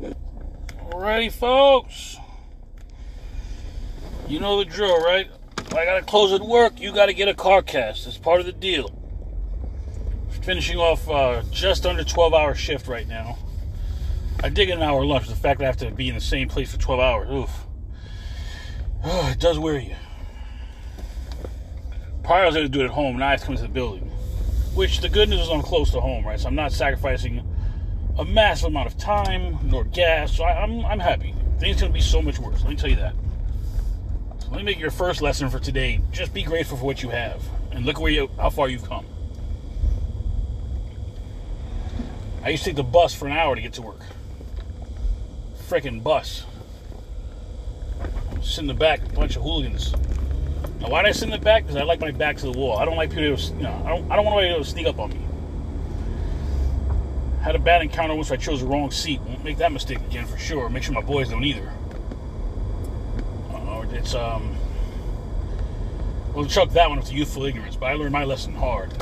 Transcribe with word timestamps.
Alrighty, 0.00 1.32
folks. 1.32 2.16
You 4.28 4.40
know 4.40 4.58
the 4.58 4.64
drill, 4.64 5.00
right? 5.02 5.28
I 5.70 5.84
gotta 5.84 6.02
close 6.02 6.32
at 6.32 6.40
work. 6.40 6.80
You 6.80 6.92
gotta 6.92 7.12
get 7.12 7.28
a 7.28 7.34
car 7.34 7.62
cast. 7.62 8.06
It's 8.06 8.16
part 8.16 8.40
of 8.40 8.46
the 8.46 8.52
deal. 8.52 8.90
Finishing 10.42 10.78
off 10.78 11.08
uh, 11.08 11.42
just 11.50 11.86
under 11.86 12.04
12 12.04 12.34
hour 12.34 12.54
shift 12.54 12.86
right 12.86 13.08
now. 13.08 13.38
I 14.42 14.50
dig 14.50 14.70
an 14.70 14.82
hour 14.82 15.04
lunch. 15.04 15.28
The 15.28 15.34
fact 15.34 15.60
that 15.60 15.64
I 15.64 15.68
have 15.68 15.76
to 15.78 15.90
be 15.90 16.08
in 16.08 16.14
the 16.14 16.20
same 16.20 16.48
place 16.48 16.72
for 16.72 16.78
12 16.78 17.00
hours, 17.00 17.30
oof. 17.30 17.50
Oh, 19.04 19.28
it 19.32 19.40
does 19.40 19.58
wear 19.58 19.78
you. 19.78 19.96
Prior, 22.22 22.44
I 22.44 22.46
was 22.46 22.56
able 22.56 22.66
to 22.66 22.72
do 22.72 22.80
it 22.80 22.84
at 22.84 22.90
home. 22.90 23.18
Now 23.18 23.28
I 23.28 23.30
have 23.32 23.40
to 23.40 23.46
come 23.46 23.56
to 23.56 23.62
the 23.62 23.68
building. 23.68 24.10
Which 24.74 25.00
the 25.00 25.08
good 25.08 25.28
news 25.28 25.40
is 25.40 25.50
I'm 25.50 25.62
close 25.62 25.90
to 25.92 26.00
home, 26.00 26.26
right? 26.26 26.40
So 26.40 26.48
I'm 26.48 26.54
not 26.54 26.72
sacrificing 26.72 27.46
a 28.18 28.24
massive 28.24 28.68
amount 28.68 28.86
of 28.86 28.96
time 28.96 29.58
nor 29.64 29.84
gas. 29.84 30.36
So 30.36 30.44
I, 30.44 30.62
I'm 30.62 30.84
I'm 30.84 31.00
happy. 31.00 31.34
Things 31.58 31.80
gonna 31.80 31.92
be 31.92 32.00
so 32.00 32.22
much 32.22 32.38
worse. 32.38 32.60
Let 32.60 32.70
me 32.70 32.76
tell 32.76 32.90
you 32.90 32.96
that. 32.96 33.14
So 34.40 34.48
let 34.50 34.58
me 34.58 34.62
make 34.64 34.78
your 34.78 34.90
first 34.90 35.22
lesson 35.22 35.48
for 35.50 35.58
today. 35.58 36.00
Just 36.12 36.32
be 36.32 36.42
grateful 36.42 36.76
for 36.76 36.84
what 36.84 37.02
you 37.02 37.10
have, 37.10 37.42
and 37.72 37.84
look 37.84 38.00
where 38.00 38.12
you 38.12 38.30
how 38.38 38.50
far 38.50 38.68
you've 38.68 38.84
come. 38.84 39.06
I 42.42 42.50
used 42.50 42.64
to 42.64 42.70
take 42.70 42.76
the 42.76 42.82
bus 42.82 43.14
for 43.14 43.26
an 43.26 43.32
hour 43.32 43.54
to 43.54 43.60
get 43.60 43.72
to 43.74 43.82
work. 43.82 44.00
Freaking 45.66 46.02
bus. 46.02 46.44
Sit 48.42 48.58
in 48.58 48.66
the 48.66 48.74
back, 48.74 49.02
a 49.02 49.12
bunch 49.14 49.36
of 49.36 49.42
hooligans. 49.42 49.94
Now, 50.78 50.90
why 50.90 51.00
did 51.02 51.08
I 51.08 51.12
sit 51.12 51.24
in 51.24 51.30
the 51.30 51.38
back? 51.38 51.62
Because 51.62 51.76
I 51.76 51.84
like 51.84 52.00
my 52.00 52.10
back 52.10 52.36
to 52.36 52.52
the 52.52 52.52
wall. 52.52 52.76
I 52.76 52.84
don't 52.84 52.96
like 52.96 53.08
people 53.08 53.34
to, 53.34 53.54
you 53.54 53.62
know, 53.62 53.82
I 53.86 53.88
don't, 53.88 54.12
I 54.12 54.16
don't 54.16 54.26
want 54.26 54.44
anybody 54.44 54.62
to 54.62 54.70
sneak 54.70 54.86
up 54.86 54.98
on 54.98 55.08
me. 55.08 55.23
Had 57.44 57.54
a 57.54 57.58
bad 57.58 57.82
encounter 57.82 58.14
once 58.14 58.30
I 58.30 58.36
chose 58.36 58.60
the 58.60 58.66
wrong 58.66 58.90
seat. 58.90 59.20
Won't 59.20 59.44
make 59.44 59.58
that 59.58 59.70
mistake 59.70 59.98
again 59.98 60.24
for 60.24 60.38
sure. 60.38 60.70
Make 60.70 60.82
sure 60.82 60.94
my 60.94 61.02
boys 61.02 61.28
don't 61.28 61.44
either. 61.44 61.70
Uh, 63.52 63.84
it's, 63.92 64.14
um, 64.14 64.56
we'll 66.32 66.46
chuck 66.46 66.70
that 66.70 66.88
one 66.88 66.98
up 66.98 67.04
to 67.04 67.14
youthful 67.14 67.44
ignorance, 67.44 67.76
but 67.76 67.84
I 67.84 67.94
learned 67.96 68.12
my 68.12 68.24
lesson 68.24 68.54
hard. 68.54 68.94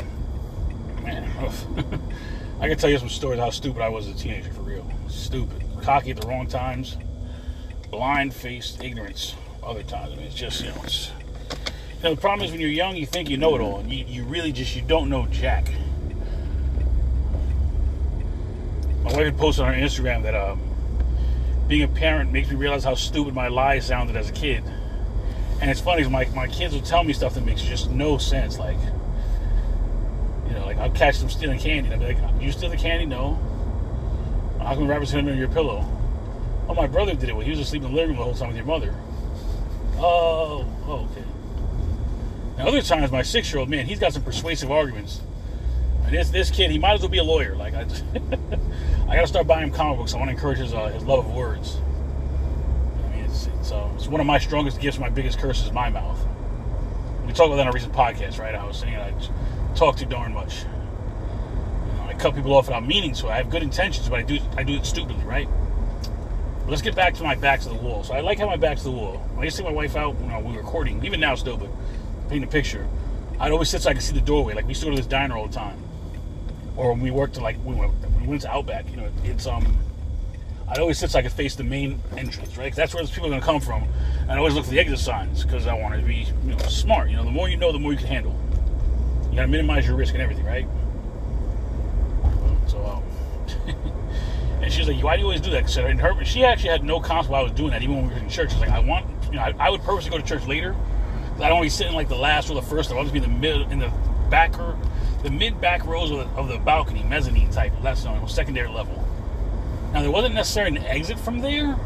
Man, 1.05 1.31
I 2.61 2.67
can 2.67 2.77
tell 2.77 2.91
you 2.91 2.99
some 2.99 3.09
stories 3.09 3.39
how 3.39 3.51
stupid 3.51 3.81
I 3.81 3.89
was 3.89 4.09
as 4.09 4.17
a 4.17 4.19
teenager, 4.19 4.53
for 4.53 4.63
real. 4.63 4.91
Stupid. 5.09 5.63
Cocky 5.81 6.11
at 6.11 6.21
the 6.21 6.27
wrong 6.27 6.49
times. 6.49 6.97
Blind 7.93 8.35
faced 8.35 8.83
ignorance 8.83 9.37
other 9.63 9.85
times. 9.85 10.15
I 10.15 10.17
mean, 10.17 10.27
it's 10.27 10.35
just, 10.35 10.63
you 10.63 10.71
know, 10.71 10.81
it's 10.83 11.13
you 11.99 12.09
know, 12.09 12.17
the 12.17 12.21
problem 12.21 12.45
is 12.45 12.51
when 12.51 12.61
you're 12.61 12.71
young, 12.71 12.97
you 12.97 13.07
think 13.07 13.31
you 13.31 13.37
know 13.37 13.55
it 13.55 13.61
all, 13.61 13.79
and 13.79 13.93
you, 13.93 14.05
you 14.05 14.25
really 14.25 14.51
just 14.51 14.75
you 14.75 14.83
don't 14.83 15.09
know 15.09 15.29
jack. 15.29 15.69
My 19.05 19.13
wife 19.13 19.25
had 19.25 19.37
posted 19.37 19.65
on 19.65 19.75
her 19.75 19.81
Instagram 19.81 20.23
that 20.23 20.35
um, 20.35 20.61
being 21.69 21.83
a 21.83 21.89
parent 21.89 22.33
makes 22.33 22.51
me 22.51 22.57
realize 22.57 22.85
how 22.85 22.95
stupid 22.95 23.35
my 23.35 23.49
lies 23.49 23.87
sounded 23.87 24.17
as 24.17 24.29
a 24.29 24.33
kid. 24.33 24.63
And 25.61 25.71
it's 25.71 25.81
funny, 25.81 26.07
my 26.09 26.25
my 26.35 26.49
kids 26.49 26.75
will 26.75 26.83
tell 26.83 27.05
me 27.05 27.13
stuff 27.13 27.35
that 27.35 27.45
makes 27.45 27.63
just 27.63 27.91
no 27.91 28.19
sense. 28.19 28.59
Like, 28.59 28.79
you 30.47 30.55
know, 30.55 30.67
like 30.67 30.79
I'll 30.79 30.91
catch 30.91 31.19
them 31.19 31.31
stealing 31.31 31.59
candy, 31.59 31.91
and 31.91 32.03
I'll 32.03 32.09
be 32.09 32.15
like, 32.15 32.43
"You 32.43 32.51
steal 32.53 32.71
the 32.71 32.77
candy? 32.77 33.07
No. 33.07 33.39
How 34.59 34.75
come 34.75 34.89
rabbits 34.89 35.11
hit 35.11 35.19
under 35.19 35.35
your 35.35 35.49
pillow? 35.49 35.87
Oh, 36.69 36.75
my 36.75 36.87
brother 36.87 37.15
did 37.15 37.29
it. 37.29 37.33
Well, 37.33 37.45
he 37.45 37.51
was 37.51 37.59
asleep 37.59 37.83
in 37.83 37.91
the 37.91 37.95
living 37.95 38.11
room 38.11 38.19
the 38.19 38.25
whole 38.25 38.35
time 38.35 38.49
with 38.49 38.57
your 38.57 38.67
mother. 38.67 38.95
Oh, 39.97 40.67
oh 40.87 41.09
okay. 41.11 41.25
Now, 42.57 42.69
other 42.69 42.83
times, 42.83 43.11
my 43.11 43.23
six-year-old 43.23 43.69
man, 43.69 43.87
he's 43.87 43.99
got 43.99 44.13
some 44.13 44.23
persuasive 44.23 44.71
arguments. 44.71 45.21
This 46.13 46.29
this 46.29 46.51
kid, 46.51 46.71
he 46.71 46.79
might 46.79 46.93
as 46.93 47.01
well 47.01 47.09
be 47.09 47.19
a 47.19 47.25
lawyer. 47.25 47.57
Like 47.57 47.73
I, 47.73 47.81
I 49.09 49.15
got 49.15 49.23
to 49.23 49.27
start 49.27 49.47
buying 49.47 49.69
him 49.69 49.73
comic 49.73 49.97
books. 49.97 50.13
I 50.13 50.19
want 50.19 50.29
to 50.29 50.35
encourage 50.35 50.59
his 50.59 50.75
uh, 50.75 50.89
his 50.89 51.05
love 51.05 51.21
of 51.27 51.33
words. 51.33 51.79
I 53.07 53.17
mean, 53.17 53.25
it's 53.25 53.47
it's, 53.47 53.73
uh, 53.73 53.91
it's 53.95 54.09
one 54.09 54.21
of 54.21 54.27
my 54.27 54.39
strongest 54.39 54.79
gifts. 54.79 54.99
My 54.99 55.09
biggest 55.09 55.39
curse 55.39 55.65
is 55.65 55.73
my 55.73 55.89
mouth. 55.89 56.19
We 57.27 57.33
talked 57.33 57.47
about 57.47 57.57
that 57.57 57.63
on 57.63 57.69
a 57.69 57.73
recent 57.73 57.95
podcast, 57.95 58.39
right? 58.39 58.55
I 58.55 58.63
was 58.67 58.77
saying 58.77 58.95
I 58.95 59.15
talk 59.75 59.97
too 59.97 60.05
darn 60.05 60.35
much. 60.35 60.65
You 60.65 61.95
know, 61.95 62.07
I 62.09 62.15
cut 62.19 62.35
people 62.35 62.53
off 62.53 62.67
without 62.67 62.87
meaning 62.87 63.15
to. 63.15 63.29
I 63.29 63.39
have 63.39 63.49
good 63.49 63.63
intentions, 63.63 64.11
but 64.11 64.19
I 64.19 64.23
do 64.23 64.39
I 64.55 64.65
do 64.65 64.75
it 64.75 64.85
stupidly, 64.85 65.25
right? 65.25 65.49
But 66.61 66.69
let's 66.69 66.83
get 66.83 66.95
back 66.95 67.15
to 67.15 67.23
my 67.23 67.37
back 67.37 67.61
to 67.61 67.71
the 67.71 67.75
wall. 67.75 68.05
So 68.05 68.13
I 68.13 68.21
like 68.21 68.39
how 68.39 68.45
my 68.45 68.57
back 68.57 68.77
to 68.77 68.85
the 68.85 68.91
wall. 68.91 69.27
I 69.39 69.45
used 69.45 69.57
to 69.57 69.63
take 69.63 69.71
my 69.71 69.75
wife 69.75 69.97
out 69.97 70.17
when 70.17 70.25
you 70.25 70.31
know, 70.31 70.41
we 70.41 70.53
were 70.53 70.63
recording, 70.63 71.03
even 71.07 71.21
now 71.21 71.37
still, 71.37 71.57
but 71.57 71.71
paint 72.29 72.45
a 72.45 72.49
picture. 72.49 72.87
I'd 73.41 73.51
always 73.51 73.71
sit 73.71 73.81
so 73.81 73.89
I 73.89 73.95
could 73.95 74.03
see 74.03 74.15
the 74.15 74.21
doorway. 74.21 74.53
Like 74.53 74.67
we 74.67 74.73
used 74.73 74.83
to 74.83 74.87
go 74.87 74.91
to 74.91 74.97
this 74.97 75.07
diner 75.07 75.37
all 75.37 75.47
the 75.47 75.55
time, 75.55 75.82
or 76.77 76.93
when 76.93 77.01
we 77.01 77.11
worked 77.11 77.41
like 77.41 77.57
we 77.65 77.75
went, 77.75 77.93
we 78.21 78.27
went 78.27 78.43
to 78.43 78.51
Outback. 78.51 78.89
You 78.91 78.97
know, 78.99 79.09
it's 79.25 79.47
um. 79.47 79.79
I'd 80.69 80.79
always 80.79 80.99
sit 80.99 81.11
so 81.11 81.19
I 81.19 81.23
could 81.23 81.33
face 81.33 81.55
the 81.55 81.65
main 81.65 82.01
entrance, 82.17 82.57
right? 82.57 82.71
'Cause 82.71 82.77
that's 82.77 82.95
where 82.95 83.03
those 83.03 83.11
people 83.11 83.31
are 83.35 83.39
to 83.39 83.45
come 83.45 83.61
from. 83.61 83.85
And 84.23 84.31
I 84.33 84.37
always 84.39 84.55
look 84.55 84.65
for 84.65 84.71
the 84.71 84.81
exit 84.81 85.01
signs 85.01 85.45
because 85.45 85.67
I 85.67 85.75
wanted 85.75 85.99
to 86.01 86.07
be 86.07 86.27
you 86.47 86.53
know, 86.53 86.59
smart. 86.69 87.11
You 87.11 87.17
know, 87.17 87.25
the 87.25 87.31
more 87.31 87.47
you 87.49 87.59
know, 87.59 87.73
the 87.73 87.79
more 87.79 87.93
you 87.93 87.99
can 87.99 88.07
handle. 88.07 88.35
You 89.29 89.37
got 89.37 89.43
to 89.43 89.49
minimize 89.49 89.87
your 89.87 89.97
risk 89.97 90.15
and 90.15 90.23
everything, 90.23 90.47
right? 90.47 90.67
So, 92.69 92.83
um, 92.87 93.03
and 94.63 94.73
she 94.73 94.79
was 94.81 94.89
like, 94.89 95.03
"Why 95.03 95.17
do 95.17 95.21
you 95.21 95.27
always 95.27 95.41
do 95.43 95.51
that?" 95.51 95.67
Because 95.67 95.77
in 95.79 95.99
her, 95.99 96.25
she 96.25 96.45
actually 96.45 96.71
had 96.71 96.85
no 96.85 97.01
concept 97.01 97.33
why 97.33 97.41
I 97.41 97.43
was 97.43 97.53
doing 97.53 97.71
that, 97.73 97.83
even 97.83 97.97
when 97.97 98.09
we 98.09 98.15
were 98.15 98.21
in 98.21 98.29
church. 98.31 98.53
She's 98.53 98.61
like, 98.61 98.71
"I 98.71 98.79
want, 98.79 99.05
you 99.27 99.33
know, 99.37 99.43
I, 99.43 99.55
I 99.59 99.69
would 99.71 99.83
purposely 99.83 100.11
go 100.11 100.19
to 100.19 100.25
church 100.25 100.47
later. 100.47 100.75
I 101.37 101.49
don't 101.49 101.59
want 101.59 101.63
to 101.63 101.67
be 101.67 101.69
sitting 101.71 101.95
like 101.95 102.09
the 102.09 102.17
last 102.17 102.49
or 102.51 102.55
the 102.55 102.63
first. 102.63 102.91
I 102.91 102.95
want 102.95 103.09
to 103.09 103.13
be 103.13 103.19
in 103.19 103.25
the 103.31 103.37
mid, 103.39 103.73
in 103.73 103.79
the 103.79 103.91
back, 104.31 104.59
or 104.59 104.77
the 105.23 105.31
mid 105.31 105.61
back 105.61 105.87
rows 105.87 106.11
of 106.11 106.19
the, 106.19 106.25
of 106.37 106.49
the 106.49 106.59
balcony, 106.59 107.03
mezzanine 107.03 107.51
type. 107.51 107.73
That's 107.83 108.05
on 108.05 108.29
secondary 108.29 108.69
level. 108.69 109.03
Now 109.93 110.03
there 110.03 110.11
wasn't 110.11 110.35
necessarily 110.35 110.77
an 110.77 110.85
exit 110.85 111.19
from 111.19 111.41
there 111.41 111.77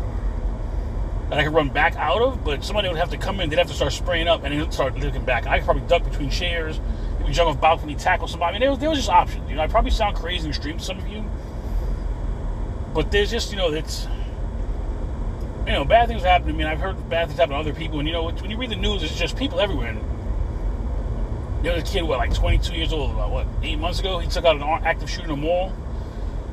that 1.29 1.39
I 1.41 1.45
could 1.45 1.55
run 1.55 1.69
back 1.69 1.97
out 1.97 2.23
of, 2.23 2.45
but 2.45 2.65
somebody 2.65 2.89
would 2.89 2.99
have 2.99 3.11
to 3.11 3.17
come 3.17 3.41
in. 3.41 3.51
They'd 3.51 3.59
have 3.59 3.67
to 3.69 3.75
start 3.75 3.93
spraying 3.93 4.29
up 4.29 4.45
and 4.45 4.59
then 4.59 4.71
start 4.71 4.97
looking 4.97 5.25
back. 5.25 5.47
I 5.47 5.59
could 5.59 5.65
probably 5.65 5.87
duck 5.89 6.05
between 6.05 6.31
chairs, 6.31 6.81
maybe 7.19 7.33
jump 7.33 7.51
off 7.51 7.61
balcony, 7.61 7.97
tackle 7.97 8.29
somebody. 8.29 8.51
I 8.51 8.53
mean, 8.53 8.61
there 8.61 8.71
was, 8.71 8.79
there 8.79 8.89
was 8.89 8.99
just 8.99 9.11
options. 9.11 9.49
You 9.51 9.57
know, 9.57 9.63
I 9.63 9.67
probably 9.67 9.91
sound 9.91 10.17
crazy 10.17 10.47
and 10.47 10.55
extreme 10.55 10.79
to 10.79 10.85
some 10.85 10.99
of 10.99 11.09
you, 11.09 11.25
but 12.95 13.11
there's 13.11 13.31
just 13.31 13.51
you 13.51 13.57
know 13.57 13.73
it's 13.73 14.07
you 15.67 15.73
know 15.73 15.85
bad 15.85 16.09
things 16.09 16.23
happen 16.23 16.47
to 16.47 16.53
me. 16.53 16.63
And 16.63 16.71
I've 16.71 16.79
heard 16.79 17.09
bad 17.11 17.27
things 17.27 17.41
happen 17.41 17.55
to 17.55 17.59
other 17.59 17.75
people, 17.75 17.99
and 17.99 18.07
you 18.07 18.15
know 18.15 18.31
when 18.31 18.51
you 18.51 18.57
read 18.57 18.71
the 18.71 18.77
news, 18.77 19.03
it's 19.03 19.19
just 19.19 19.37
people 19.37 19.59
everywhere. 19.59 19.91
And 19.91 20.01
there 21.63 21.75
was 21.75 21.83
a 21.83 21.87
kid, 21.87 22.03
what, 22.03 22.19
like 22.19 22.35
22 22.35 22.75
years 22.75 22.93
old, 22.93 23.11
about 23.11 23.31
what, 23.31 23.47
eight 23.63 23.79
months 23.79 24.01
ago? 24.01 24.19
He 24.19 24.29
took 24.29 24.45
out 24.45 24.57
an 24.57 24.63
active 24.63 25.11
shooter 25.11 25.25
in 25.25 25.31
a 25.31 25.37
mall 25.37 25.73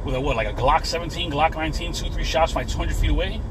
with 0.06 0.16
a 0.16 0.22
what, 0.22 0.36
like 0.36 0.48
a 0.48 0.54
Glock 0.54 0.86
17, 0.86 1.32
Glock 1.32 1.56
19, 1.56 1.94
two, 1.94 2.10
three 2.10 2.24
shots 2.24 2.52
from 2.52 2.62
like 2.62 2.70
200 2.70 2.96
feet 2.96 3.10
away. 3.10 3.42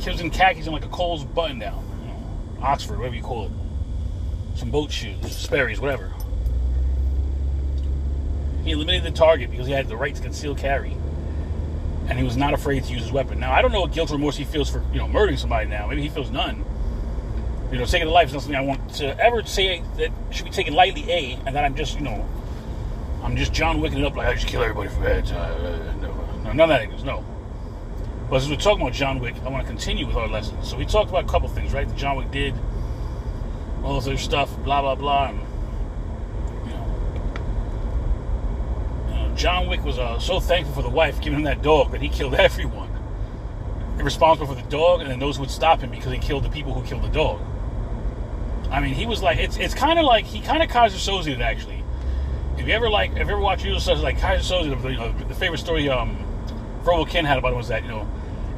Kid 0.00 0.12
was 0.12 0.20
in 0.20 0.30
khakis 0.30 0.66
and 0.66 0.74
like 0.74 0.84
a 0.84 0.88
Kohl's 0.88 1.24
button 1.24 1.58
down, 1.58 1.84
you 2.00 2.08
know, 2.08 2.66
Oxford, 2.66 2.98
whatever 2.98 3.14
you 3.14 3.22
call 3.22 3.46
it, 3.46 3.52
some 4.56 4.70
boat 4.70 4.90
shoes, 4.90 5.36
Sperry's, 5.36 5.80
whatever. 5.80 6.12
He 8.64 8.72
eliminated 8.72 9.04
the 9.04 9.16
target 9.16 9.50
because 9.50 9.66
he 9.66 9.72
had 9.72 9.88
the 9.88 9.96
right 9.96 10.14
to 10.14 10.22
conceal 10.22 10.54
carry, 10.54 10.96
and 12.08 12.18
he 12.18 12.24
was 12.24 12.36
not 12.36 12.54
afraid 12.54 12.84
to 12.84 12.92
use 12.92 13.02
his 13.02 13.12
weapon. 13.12 13.40
Now 13.40 13.52
I 13.52 13.62
don't 13.62 13.72
know 13.72 13.80
what 13.80 13.92
guilt 13.92 14.10
or 14.10 14.14
remorse 14.14 14.36
he 14.36 14.44
feels 14.44 14.70
for 14.70 14.84
you 14.92 14.98
know 14.98 15.08
murdering 15.08 15.36
somebody. 15.36 15.68
Now 15.68 15.86
maybe 15.88 16.02
he 16.02 16.08
feels 16.08 16.30
none. 16.30 16.64
You 17.72 17.78
know, 17.78 17.86
taking 17.86 18.06
life 18.08 18.28
is 18.28 18.34
not 18.34 18.42
something 18.42 18.56
I 18.56 18.60
want 18.60 18.94
to 18.96 19.18
ever 19.18 19.42
say 19.46 19.82
that 19.96 20.10
should 20.30 20.44
be 20.44 20.50
taken 20.50 20.74
lightly. 20.74 21.10
A, 21.10 21.38
and 21.46 21.56
that 21.56 21.64
I'm 21.64 21.74
just 21.74 21.94
you 21.94 22.02
know, 22.02 22.28
I'm 23.22 23.34
just 23.34 23.54
John 23.54 23.80
Wicking 23.80 24.00
it 24.00 24.04
up 24.04 24.14
like 24.14 24.28
I 24.28 24.34
just 24.34 24.46
kill 24.46 24.60
everybody 24.62 24.90
for 24.90 25.00
bad. 25.00 25.32
Uh, 25.32 25.94
no, 25.94 26.12
no, 26.44 26.52
none 26.52 26.60
of 26.60 26.68
that 26.68 26.92
is 26.92 27.02
no. 27.02 27.24
But 28.28 28.42
as 28.42 28.50
we're 28.50 28.56
talking 28.56 28.82
about 28.82 28.92
John 28.92 29.20
Wick, 29.20 29.36
I 29.42 29.48
want 29.48 29.62
to 29.64 29.68
continue 29.68 30.06
with 30.06 30.16
our 30.16 30.28
lessons. 30.28 30.68
So 30.68 30.76
we 30.76 30.84
talked 30.84 31.08
about 31.08 31.24
a 31.24 31.28
couple 31.28 31.48
things, 31.48 31.72
right? 31.72 31.88
That 31.88 31.96
John 31.96 32.16
Wick 32.16 32.30
did, 32.30 32.54
all 33.82 33.94
this 33.94 34.06
other 34.06 34.18
stuff, 34.18 34.54
blah 34.64 34.82
blah 34.82 34.94
blah. 34.94 35.28
And, 35.28 35.38
know, 39.14 39.34
John 39.34 39.66
Wick 39.66 39.82
was 39.82 39.98
uh, 39.98 40.18
so 40.18 40.40
thankful 40.40 40.74
for 40.74 40.82
the 40.82 40.90
wife 40.90 41.22
giving 41.22 41.38
him 41.38 41.44
that 41.44 41.62
dog 41.62 41.90
that 41.92 42.02
he 42.02 42.10
killed 42.10 42.34
everyone. 42.38 42.90
Responsible 43.96 44.54
for 44.54 44.60
the 44.60 44.68
dog, 44.68 45.00
and 45.00 45.10
then 45.10 45.18
those 45.18 45.36
who 45.36 45.42
would 45.42 45.50
stop 45.50 45.80
him 45.80 45.90
because 45.90 46.12
he 46.12 46.18
killed 46.18 46.44
the 46.44 46.50
people 46.50 46.74
who 46.74 46.82
killed 46.86 47.02
the 47.02 47.08
dog. 47.08 47.40
I 48.72 48.80
mean, 48.80 48.94
he 48.94 49.04
was 49.04 49.22
like, 49.22 49.38
it's 49.38 49.58
it's 49.58 49.74
kind 49.74 49.98
of 49.98 50.06
like 50.06 50.24
he 50.24 50.40
kind 50.40 50.62
of 50.62 50.70
Keyser 50.70 50.96
Soze 50.96 51.38
actually. 51.40 51.84
If 52.56 52.66
you 52.66 52.72
ever 52.72 52.88
like, 52.88 53.10
if 53.12 53.18
you 53.18 53.22
ever 53.22 53.38
watch 53.38 53.64
usual 53.64 53.96
like 53.98 54.18
Keyser 54.18 54.40
Soze, 54.40 54.90
you 54.90 54.96
know, 54.96 55.12
the 55.28 55.34
favorite 55.34 55.58
story 55.58 55.90
um, 55.90 56.16
Verbal 56.82 57.04
Kint 57.04 57.26
had 57.26 57.36
about 57.38 57.52
him 57.52 57.58
was 57.58 57.68
that 57.68 57.82
you 57.82 57.88
know 57.88 58.08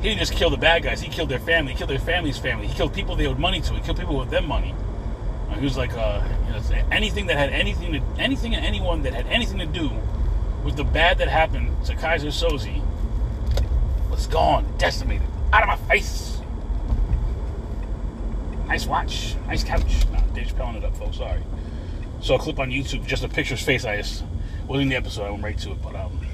he 0.00 0.08
didn't 0.08 0.20
just 0.20 0.34
kill 0.34 0.50
the 0.50 0.56
bad 0.56 0.84
guys; 0.84 1.00
he 1.00 1.08
killed 1.08 1.28
their 1.28 1.40
family, 1.40 1.72
he 1.72 1.78
killed 1.78 1.90
their 1.90 1.98
family's 1.98 2.38
family, 2.38 2.68
he 2.68 2.74
killed 2.74 2.94
people 2.94 3.16
they 3.16 3.26
owed 3.26 3.40
money 3.40 3.60
to, 3.60 3.74
he 3.74 3.80
killed 3.80 3.98
people 3.98 4.16
with 4.16 4.30
them 4.30 4.46
money. 4.46 4.72
Uh, 5.50 5.54
he 5.54 5.64
was 5.64 5.76
like, 5.76 5.92
uh, 5.94 6.22
you 6.46 6.52
know, 6.52 6.88
anything 6.92 7.26
that 7.26 7.36
had 7.36 7.50
anything 7.50 7.92
to, 7.92 8.00
anything 8.18 8.54
and 8.54 8.64
anyone 8.64 9.02
that 9.02 9.14
had 9.14 9.26
anything 9.26 9.58
to 9.58 9.66
do 9.66 9.90
with 10.64 10.76
the 10.76 10.84
bad 10.84 11.18
that 11.18 11.28
happened 11.28 11.84
to 11.86 11.94
Keyser 11.94 12.28
Soze 12.28 12.82
was 14.10 14.28
gone, 14.28 14.64
decimated, 14.78 15.26
out 15.52 15.62
of 15.62 15.68
my 15.68 15.76
face. 15.88 16.33
Nice 18.74 18.86
watch, 18.86 19.36
nice 19.46 19.62
couch. 19.62 20.04
No, 20.12 20.18
Dave's 20.34 20.52
pelling 20.52 20.74
it 20.74 20.84
up, 20.84 20.96
folks. 20.96 21.18
Sorry. 21.18 21.40
Saw 22.20 22.34
a 22.34 22.38
clip 22.40 22.58
on 22.58 22.70
YouTube, 22.72 23.06
just 23.06 23.22
a 23.22 23.28
picture 23.28 23.54
of 23.54 23.60
face. 23.60 23.84
I 23.84 23.98
just 23.98 24.24
wasn't 24.66 24.82
in 24.82 24.88
the 24.88 24.96
episode. 24.96 25.26
I 25.26 25.30
went 25.30 25.44
right 25.44 25.58
to 25.58 25.70
it, 25.70 25.80
but 25.80 25.94
um, 25.94 26.26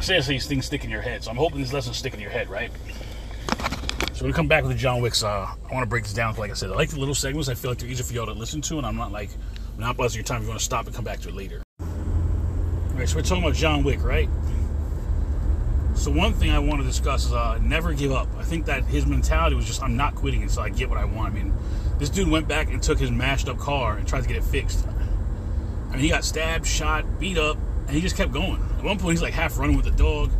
seriously, 0.00 0.34
these 0.34 0.48
things 0.48 0.66
stick 0.66 0.82
in 0.82 0.90
your 0.90 1.02
head. 1.02 1.22
So 1.22 1.30
I'm 1.30 1.36
hoping 1.36 1.58
these 1.58 1.72
lessons 1.72 1.98
stick 1.98 2.14
in 2.14 2.18
your 2.18 2.32
head, 2.32 2.50
right? 2.50 2.72
So 4.12 4.26
we 4.26 4.32
come 4.32 4.48
back 4.48 4.64
with 4.64 4.72
the 4.72 4.76
John 4.76 5.00
Wicks. 5.00 5.22
Uh, 5.22 5.46
I 5.46 5.72
want 5.72 5.84
to 5.84 5.88
break 5.88 6.02
this 6.02 6.14
down. 6.14 6.34
Like 6.34 6.50
I 6.50 6.54
said, 6.54 6.72
I 6.72 6.74
like 6.74 6.90
the 6.90 6.98
little 6.98 7.14
segments. 7.14 7.48
I 7.48 7.54
feel 7.54 7.70
like 7.70 7.78
they're 7.78 7.88
easier 7.88 8.04
for 8.04 8.12
y'all 8.12 8.26
to 8.26 8.32
listen 8.32 8.60
to, 8.62 8.78
and 8.78 8.84
I'm 8.84 8.96
not 8.96 9.12
like 9.12 9.30
I'm 9.74 9.80
not 9.80 9.96
busting 9.96 10.18
your 10.18 10.24
time. 10.24 10.38
If 10.38 10.42
you 10.42 10.48
want 10.48 10.58
to 10.58 10.64
stop 10.64 10.84
and 10.86 10.92
come 10.96 11.04
back 11.04 11.20
to 11.20 11.28
it 11.28 11.36
later. 11.36 11.62
All 11.78 11.86
right, 12.96 13.08
so 13.08 13.14
we're 13.14 13.22
talking 13.22 13.44
about 13.44 13.54
John 13.54 13.84
Wick, 13.84 14.02
right? 14.02 14.28
So 16.00 16.10
one 16.10 16.32
thing 16.32 16.50
I 16.50 16.58
want 16.60 16.80
to 16.80 16.86
discuss 16.86 17.26
is 17.26 17.34
uh, 17.34 17.58
never 17.60 17.92
give 17.92 18.10
up. 18.10 18.26
I 18.38 18.42
think 18.42 18.64
that 18.64 18.84
his 18.84 19.04
mentality 19.04 19.54
was 19.54 19.66
just 19.66 19.82
I'm 19.82 19.98
not 19.98 20.14
quitting 20.14 20.42
until 20.42 20.62
I 20.62 20.70
get 20.70 20.88
what 20.88 20.96
I 20.96 21.04
want. 21.04 21.34
I 21.34 21.36
mean, 21.36 21.54
this 21.98 22.08
dude 22.08 22.26
went 22.26 22.48
back 22.48 22.70
and 22.70 22.82
took 22.82 22.98
his 22.98 23.10
mashed 23.10 23.50
up 23.50 23.58
car 23.58 23.98
and 23.98 24.08
tried 24.08 24.22
to 24.22 24.26
get 24.26 24.38
it 24.38 24.44
fixed. 24.44 24.86
I 24.86 25.92
mean, 25.92 26.00
he 26.00 26.08
got 26.08 26.24
stabbed, 26.24 26.66
shot, 26.66 27.04
beat 27.20 27.36
up, 27.36 27.58
and 27.86 27.90
he 27.90 28.00
just 28.00 28.16
kept 28.16 28.32
going. 28.32 28.62
At 28.78 28.82
one 28.82 28.98
point, 28.98 29.12
he's 29.12 29.20
like 29.20 29.34
half 29.34 29.58
running 29.58 29.76
with 29.76 29.84
the 29.84 29.90
dog. 29.90 30.30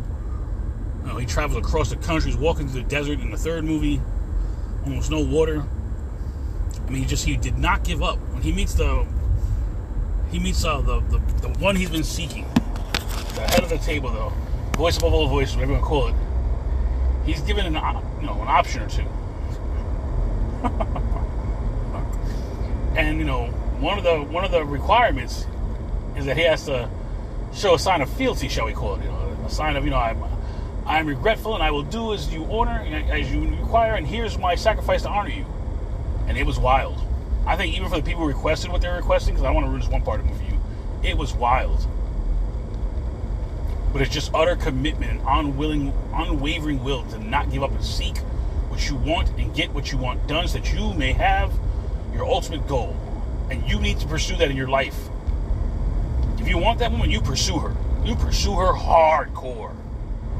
You 1.01 1.07
know, 1.09 1.17
he 1.17 1.27
travels 1.27 1.63
across 1.63 1.91
the 1.91 1.95
country. 1.97 2.31
He's 2.31 2.39
walking 2.39 2.67
through 2.67 2.81
the 2.81 2.89
desert 2.89 3.19
in 3.19 3.29
the 3.29 3.37
third 3.37 3.63
movie. 3.63 4.01
Almost 4.85 5.11
no 5.11 5.23
water. 5.23 5.63
I 6.75 6.89
mean, 6.89 7.03
he 7.03 7.05
just 7.05 7.23
he 7.23 7.37
did 7.37 7.59
not 7.59 7.83
give 7.83 8.01
up. 8.01 8.17
When 8.33 8.41
he 8.41 8.51
meets 8.51 8.73
the 8.73 9.05
he 10.31 10.39
meets 10.39 10.65
uh, 10.65 10.81
the, 10.81 11.01
the 11.01 11.19
the 11.47 11.49
one 11.59 11.75
he's 11.75 11.91
been 11.91 12.03
seeking, 12.03 12.47
the 13.35 13.41
head 13.41 13.61
of 13.61 13.69
the 13.69 13.77
table, 13.77 14.09
though, 14.09 14.33
voice 14.73 14.97
above 14.97 15.13
all 15.13 15.27
voices, 15.27 15.55
whatever 15.55 15.73
you 15.73 15.79
want 15.79 15.85
to 15.85 15.89
call 15.89 16.07
it. 16.07 16.15
He's 17.25 17.41
given 17.41 17.65
an 17.65 17.73
you 18.19 18.25
know 18.25 18.41
an 18.41 18.47
option 18.47 18.81
or 18.81 18.89
two. 18.89 19.05
and 22.95 23.17
you 23.17 23.25
know 23.25 23.47
one 23.79 23.97
of 23.97 24.03
the 24.03 24.21
one 24.21 24.43
of 24.43 24.51
the 24.51 24.63
requirements 24.63 25.45
is 26.15 26.25
that 26.25 26.37
he 26.37 26.43
has 26.43 26.65
to 26.65 26.89
show 27.53 27.75
a 27.75 27.79
sign 27.79 28.01
of 28.01 28.11
fealty, 28.13 28.47
shall 28.47 28.65
we 28.65 28.73
call 28.73 28.95
it? 28.95 29.03
You 29.03 29.09
know, 29.09 29.37
a 29.45 29.49
sign 29.49 29.75
of 29.75 29.83
you 29.83 29.91
know 29.91 29.97
I'm 29.97 30.23
I'm 30.85 31.07
regretful 31.07 31.53
and 31.53 31.63
I 31.63 31.71
will 31.71 31.83
do 31.83 32.13
as 32.13 32.31
you 32.33 32.43
order, 32.45 32.71
as 32.71 33.31
you 33.31 33.49
require, 33.49 33.95
and 33.95 34.05
here's 34.05 34.37
my 34.37 34.55
sacrifice 34.55 35.03
to 35.03 35.09
honor 35.09 35.29
you. 35.29 35.45
And 36.27 36.37
it 36.37 36.45
was 36.45 36.59
wild. 36.59 36.99
I 37.45 37.55
think 37.55 37.75
even 37.75 37.89
for 37.89 37.97
the 37.97 38.03
people 38.03 38.21
who 38.21 38.27
requested 38.27 38.71
what 38.71 38.81
they 38.81 38.87
were 38.87 38.97
requesting, 38.97 39.33
because 39.33 39.45
I 39.45 39.51
want 39.51 39.65
to 39.65 39.69
ruin 39.69 39.81
this 39.81 39.89
one 39.89 40.01
part 40.01 40.19
of 40.19 40.27
the 40.27 40.33
movie, 40.33 40.57
it 41.03 41.17
was 41.17 41.33
wild. 41.33 41.85
But 43.91 44.01
it's 44.01 44.11
just 44.11 44.33
utter 44.33 44.55
commitment 44.55 45.11
and 45.11 45.21
unwilling, 45.27 45.93
unwavering 46.13 46.83
will 46.83 47.03
to 47.05 47.19
not 47.19 47.51
give 47.51 47.63
up 47.63 47.71
and 47.71 47.83
seek 47.83 48.17
what 48.69 48.89
you 48.89 48.95
want 48.95 49.29
and 49.37 49.53
get 49.53 49.73
what 49.73 49.91
you 49.91 49.97
want 49.97 50.25
done 50.27 50.47
so 50.47 50.59
that 50.59 50.73
you 50.73 50.93
may 50.93 51.11
have 51.11 51.51
your 52.13 52.25
ultimate 52.25 52.67
goal. 52.67 52.95
And 53.49 53.67
you 53.69 53.79
need 53.79 53.99
to 53.99 54.07
pursue 54.07 54.37
that 54.37 54.49
in 54.49 54.55
your 54.55 54.69
life. 54.69 54.97
If 56.39 56.47
you 56.47 56.57
want 56.57 56.79
that 56.79 56.91
woman, 56.91 57.11
you 57.11 57.21
pursue 57.21 57.59
her. 57.59 57.75
You 58.05 58.15
pursue 58.15 58.53
her 58.53 58.73
hardcore. 58.73 59.75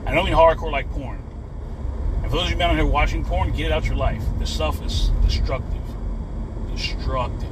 I 0.05 0.13
don't 0.13 0.25
mean 0.25 0.33
hardcore 0.33 0.71
like 0.71 0.89
porn. 0.91 1.21
And 2.23 2.31
for 2.31 2.37
those 2.37 2.51
of 2.51 2.57
you 2.57 2.63
out 2.63 2.75
here 2.75 2.85
watching 2.85 3.25
porn, 3.25 3.51
get 3.51 3.67
it 3.67 3.71
out 3.71 3.85
your 3.85 3.95
life. 3.95 4.23
This 4.39 4.49
stuff 4.49 4.83
is 4.85 5.09
destructive. 5.25 5.81
Destructive. 6.73 7.49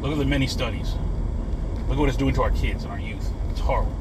Look 0.00 0.12
at 0.12 0.18
the 0.18 0.24
many 0.24 0.46
studies. 0.46 0.94
Look 1.88 1.92
at 1.92 1.98
what 1.98 2.08
it's 2.08 2.18
doing 2.18 2.34
to 2.34 2.42
our 2.42 2.50
kids 2.50 2.84
and 2.84 2.92
our 2.92 2.98
youth. 2.98 3.30
It's 3.50 3.60
horrible. 3.60 3.94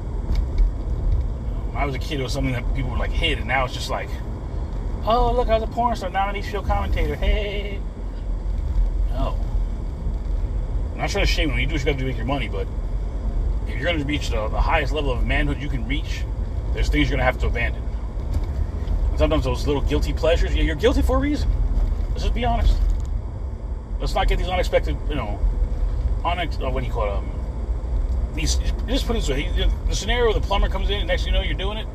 I 1.77 1.85
was 1.85 1.93
a 1.93 1.99
kid, 1.99 2.19
it 2.19 2.23
was 2.23 2.33
something 2.33 2.53
that 2.53 2.75
people 2.75 2.89
were 2.89 2.97
like 2.97 3.11
hid, 3.11 3.37
and 3.37 3.47
now 3.47 3.63
it's 3.63 3.73
just 3.75 3.91
like, 3.91 4.09
oh, 5.05 5.31
look, 5.31 5.47
I 5.47 5.53
was 5.53 5.63
a 5.63 5.67
porn 5.67 5.95
star. 5.95 6.09
Now 6.09 6.25
I 6.25 6.31
need 6.31 6.43
to 6.43 6.49
show 6.49 6.63
commentator. 6.63 7.15
Hey. 7.15 7.79
No. 9.11 9.37
I'm 10.93 10.97
not 10.97 11.09
trying 11.11 11.25
to 11.25 11.31
shame 11.31 11.51
you. 11.51 11.57
You 11.57 11.67
do 11.67 11.75
what 11.75 11.81
you 11.81 11.85
got 11.85 11.91
to 11.91 11.97
do 11.99 12.05
to 12.05 12.07
make 12.07 12.17
your 12.17 12.25
money, 12.25 12.47
but 12.47 12.67
if 13.67 13.75
you're 13.75 13.83
going 13.83 13.99
to 13.99 14.05
reach 14.05 14.29
the, 14.29 14.47
the 14.47 14.59
highest 14.59 14.91
level 14.91 15.11
of 15.11 15.23
manhood 15.23 15.61
you 15.61 15.69
can 15.69 15.87
reach, 15.87 16.23
there's 16.73 16.89
things 16.89 17.09
you're 17.09 17.17
going 17.17 17.19
to 17.19 17.25
have 17.25 17.37
to 17.41 17.47
abandon. 17.47 17.83
And 19.11 19.19
sometimes 19.19 19.43
those 19.45 19.67
little 19.67 19.83
guilty 19.83 20.13
pleasures, 20.13 20.55
yeah, 20.55 20.63
you're 20.63 20.75
guilty 20.75 21.03
for 21.03 21.17
a 21.17 21.19
reason. 21.19 21.47
Let's 22.09 22.23
just 22.23 22.33
be 22.33 22.43
honest. 22.43 22.75
Let's 23.99 24.15
not 24.15 24.27
get 24.27 24.39
these 24.39 24.49
unexpected, 24.49 24.97
you 25.09 25.15
know, 25.15 25.39
unex- 26.23 26.59
uh, 26.59 26.71
what 26.71 26.81
do 26.81 26.87
you 26.87 26.93
call 26.93 27.19
it? 27.19 27.23
These, 28.37 28.55
just 28.87 29.07
put 29.07 29.15
it 29.15 29.19
this 29.19 29.29
way: 29.29 29.69
the 29.87 29.95
scenario 29.95 30.25
where 30.25 30.33
the 30.33 30.45
plumber 30.45 30.69
comes 30.69 30.89
in, 30.89 30.99
and 30.99 31.07
next 31.07 31.23
thing 31.23 31.33
you 31.33 31.39
know, 31.39 31.43
you're 31.43 31.57
doing 31.57 31.77
it. 31.77 31.87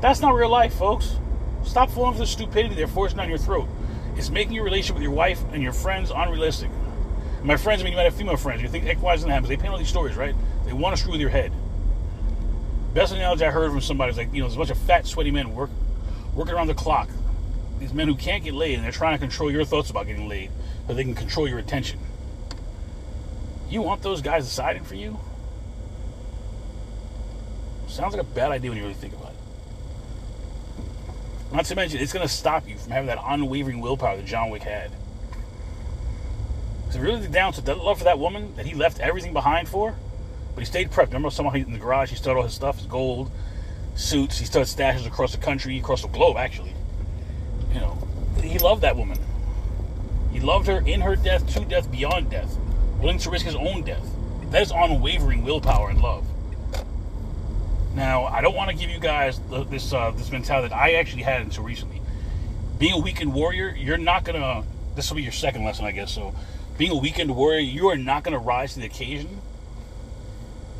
That's 0.00 0.20
not 0.20 0.34
real 0.34 0.50
life, 0.50 0.74
folks. 0.74 1.16
Stop 1.64 1.90
falling 1.90 2.12
for 2.12 2.18
the 2.18 2.26
stupidity 2.26 2.74
they're 2.74 2.86
forcing 2.88 3.16
down 3.16 3.28
your 3.28 3.38
throat. 3.38 3.68
It's 4.16 4.28
making 4.28 4.52
your 4.52 4.64
relationship 4.64 4.96
with 4.96 5.02
your 5.02 5.12
wife 5.12 5.40
and 5.52 5.62
your 5.62 5.72
friends 5.72 6.10
unrealistic. 6.10 6.70
My 7.42 7.56
friends, 7.56 7.80
I 7.80 7.84
mean, 7.84 7.92
you 7.92 7.96
might 7.96 8.04
have 8.04 8.14
female 8.14 8.36
friends. 8.36 8.62
You 8.62 8.68
think 8.68 8.86
X, 8.86 9.00
Y, 9.00 9.16
Z 9.16 9.28
happens. 9.28 9.48
They 9.48 9.56
paint 9.56 9.70
all 9.70 9.78
these 9.78 9.88
stories, 9.88 10.16
right? 10.16 10.34
They 10.66 10.72
want 10.72 10.96
to 10.96 11.00
screw 11.00 11.12
with 11.12 11.20
your 11.20 11.30
head. 11.30 11.52
Best 12.92 13.12
analogy 13.12 13.44
I 13.44 13.50
heard 13.50 13.70
from 13.70 13.80
somebody 13.80 14.10
is 14.10 14.16
like, 14.16 14.32
you 14.32 14.40
know, 14.40 14.46
there's 14.46 14.56
a 14.56 14.58
bunch 14.58 14.70
of 14.70 14.78
fat, 14.78 15.06
sweaty 15.06 15.30
men 15.30 15.54
work, 15.54 15.70
working 16.34 16.54
around 16.54 16.68
the 16.68 16.74
clock. 16.74 17.08
These 17.78 17.92
men 17.92 18.08
who 18.08 18.14
can't 18.14 18.44
get 18.44 18.54
laid, 18.54 18.76
and 18.76 18.84
they're 18.84 18.92
trying 18.92 19.14
to 19.14 19.18
control 19.18 19.50
your 19.50 19.64
thoughts 19.64 19.90
about 19.90 20.06
getting 20.06 20.28
laid, 20.28 20.50
so 20.86 20.94
they 20.94 21.02
can 21.02 21.14
control 21.14 21.48
your 21.48 21.58
attention. 21.58 21.98
You 23.68 23.82
want 23.82 24.02
those 24.02 24.22
guys 24.22 24.44
deciding 24.44 24.84
for 24.84 24.94
you? 24.94 25.18
Sounds 27.94 28.12
like 28.12 28.22
a 28.22 28.26
bad 28.26 28.50
idea 28.50 28.70
when 28.72 28.76
you 28.76 28.82
really 28.82 28.94
think 28.94 29.14
about 29.14 29.30
it. 29.30 29.36
Not 31.54 31.64
to 31.66 31.76
mention, 31.76 32.00
it's 32.00 32.12
going 32.12 32.26
to 32.26 32.32
stop 32.32 32.68
you 32.68 32.76
from 32.76 32.90
having 32.90 33.06
that 33.06 33.20
unwavering 33.24 33.80
willpower 33.80 34.16
that 34.16 34.26
John 34.26 34.50
Wick 34.50 34.64
had. 34.64 34.90
So 36.90 36.98
really 36.98 37.28
down 37.28 37.52
to 37.52 37.60
that 37.60 37.78
love 37.78 37.98
for 37.98 38.04
that 38.04 38.18
woman 38.18 38.56
that 38.56 38.66
he 38.66 38.74
left 38.74 38.98
everything 38.98 39.32
behind 39.32 39.68
for, 39.68 39.94
but 40.56 40.60
he 40.60 40.64
stayed 40.64 40.90
prepped. 40.90 41.06
Remember 41.06 41.30
somehow 41.30 41.54
in 41.54 41.72
the 41.72 41.78
garage 41.78 42.10
he 42.10 42.16
stowed 42.16 42.36
all 42.36 42.42
his 42.42 42.54
stuff, 42.54 42.78
his 42.78 42.86
gold, 42.86 43.30
suits, 43.94 44.38
he 44.38 44.44
started 44.44 44.68
stashes 44.68 45.06
across 45.06 45.30
the 45.30 45.38
country, 45.38 45.78
across 45.78 46.02
the 46.02 46.08
globe 46.08 46.36
actually. 46.36 46.74
You 47.72 47.78
know, 47.78 48.08
he 48.42 48.58
loved 48.58 48.82
that 48.82 48.96
woman. 48.96 49.20
He 50.32 50.40
loved 50.40 50.66
her 50.66 50.82
in 50.84 51.02
her 51.02 51.14
death, 51.14 51.46
to 51.54 51.64
death, 51.64 51.92
beyond 51.92 52.28
death, 52.28 52.58
willing 52.98 53.18
to 53.18 53.30
risk 53.30 53.46
his 53.46 53.54
own 53.54 53.82
death. 53.82 54.04
That 54.50 54.62
is 54.62 54.72
unwavering 54.72 55.44
willpower 55.44 55.90
and 55.90 56.02
love. 56.02 56.26
Now, 57.94 58.24
I 58.24 58.40
don't 58.40 58.56
want 58.56 58.70
to 58.70 58.76
give 58.76 58.90
you 58.90 58.98
guys 58.98 59.40
this 59.70 59.92
uh, 59.92 60.10
this 60.10 60.30
mentality 60.32 60.68
that 60.68 60.76
I 60.76 60.94
actually 60.94 61.22
had 61.22 61.42
until 61.42 61.62
recently. 61.62 62.02
Being 62.78 62.94
a 62.94 62.98
weekend 62.98 63.32
warrior, 63.32 63.68
you're 63.68 63.98
not 63.98 64.24
gonna. 64.24 64.64
This 64.96 65.10
will 65.10 65.16
be 65.16 65.22
your 65.22 65.32
second 65.32 65.64
lesson, 65.64 65.84
I 65.84 65.92
guess. 65.92 66.12
So, 66.12 66.34
being 66.76 66.90
a 66.90 66.96
weekend 66.96 67.34
warrior, 67.34 67.60
you 67.60 67.88
are 67.88 67.96
not 67.96 68.24
gonna 68.24 68.38
rise 68.38 68.74
to 68.74 68.80
the 68.80 68.86
occasion. 68.86 69.40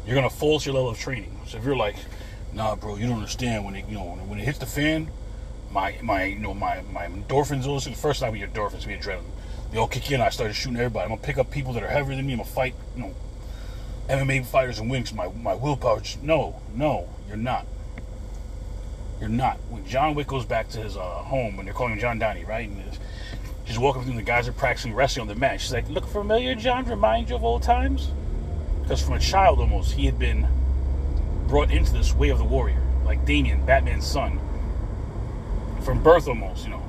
You're 0.06 0.16
gonna 0.16 0.28
false 0.28 0.66
your 0.66 0.75
level 0.75 0.90
of 0.90 0.99
training. 0.99 1.40
So 1.46 1.56
if 1.56 1.64
you're 1.64 1.76
like, 1.76 1.96
nah, 2.52 2.75
bro, 2.75 2.96
you 2.96 3.06
don't 3.06 3.16
understand 3.16 3.64
when 3.64 3.76
it, 3.76 3.88
you 3.88 3.94
know, 3.94 4.05
when 4.26 4.38
it 4.38 4.44
hits 4.44 4.58
the 4.58 4.66
fan, 4.66 5.08
my 5.70 5.97
my 6.02 6.25
you 6.25 6.40
know 6.40 6.52
my 6.52 6.83
my 6.92 7.06
endorphins. 7.06 7.62
Those 7.62 7.85
the 7.85 7.92
first 7.92 8.21
time 8.21 8.33
we 8.33 8.40
endorphins, 8.40 8.87
we 8.87 8.94
adrenaline. 8.94 9.23
They 9.71 9.78
all 9.78 9.88
kick 9.88 10.11
in. 10.11 10.21
I 10.21 10.30
started 10.30 10.54
shooting 10.54 10.76
everybody. 10.76 11.04
I'm 11.04 11.11
gonna 11.11 11.23
pick 11.23 11.38
up 11.38 11.50
people 11.52 11.73
that 11.75 11.83
are 11.85 11.88
heavier 11.88 12.16
than 12.16 12.26
me. 12.26 12.33
I'm 12.33 12.40
gonna 12.40 12.50
fight, 12.50 12.75
you 12.97 13.02
know, 13.02 13.14
MMA 14.08 14.44
fighters 14.46 14.78
and 14.78 14.90
wings. 14.90 15.12
My 15.12 15.28
my 15.28 15.54
willpower. 15.54 16.02
No, 16.23 16.61
no, 16.75 17.08
you're 17.28 17.37
not. 17.37 17.66
You're 19.20 19.28
not. 19.28 19.56
When 19.70 19.87
John 19.87 20.14
Wick 20.14 20.26
goes 20.26 20.44
back 20.44 20.68
to 20.70 20.80
his 20.80 20.96
uh, 20.96 21.00
home, 21.00 21.56
when 21.56 21.64
they're 21.64 21.75
calling 21.75 21.99
him 21.99 22.00
Jardani, 22.00 22.46
right? 22.46 22.68
And 22.68 22.82
he's 23.64 23.78
walking 23.78 24.02
through, 24.02 24.16
the 24.16 24.23
guys 24.23 24.49
are 24.49 24.52
practicing 24.52 24.94
wrestling 24.94 25.23
on 25.23 25.28
the 25.28 25.34
mat. 25.34 25.61
She's 25.61 25.73
like, 25.73 25.88
"Look 25.88 26.06
familiar, 26.06 26.54
John? 26.54 26.84
Remind 26.84 27.30
you 27.30 27.37
of 27.37 27.44
old 27.44 27.62
times?" 27.62 28.11
Because 28.82 29.00
from 29.00 29.14
a 29.14 29.18
child, 29.20 29.61
almost, 29.61 29.92
he 29.92 30.04
had 30.04 30.18
been 30.18 30.46
brought 31.49 31.70
into 31.70 31.92
this 31.92 32.14
way 32.14 32.28
of 32.28 32.38
the 32.38 32.44
warrior, 32.44 32.82
like 33.04 33.25
Damien, 33.25 33.64
Batman's 33.64 34.06
son. 34.06 34.38
From 35.82 36.02
birth, 36.02 36.28
almost, 36.28 36.64
you 36.64 36.70
know. 36.70 36.82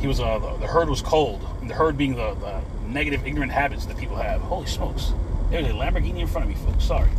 He 0.00 0.06
was 0.06 0.20
uh, 0.20 0.38
the, 0.38 0.56
the 0.58 0.66
herd 0.66 0.90
was 0.90 1.00
cold. 1.00 1.46
And 1.62 1.70
the 1.70 1.74
herd 1.74 1.96
being 1.96 2.14
the, 2.14 2.34
the 2.34 2.60
negative, 2.86 3.26
ignorant 3.26 3.52
habits 3.52 3.86
that 3.86 3.96
people 3.96 4.16
have. 4.16 4.42
Holy 4.42 4.66
smokes! 4.66 5.12
There's 5.50 5.66
a 5.66 5.70
Lamborghini 5.70 6.18
in 6.18 6.26
front 6.26 6.50
of 6.50 6.56
me, 6.56 6.64
folks. 6.64 6.84
Sorry. 6.84 7.10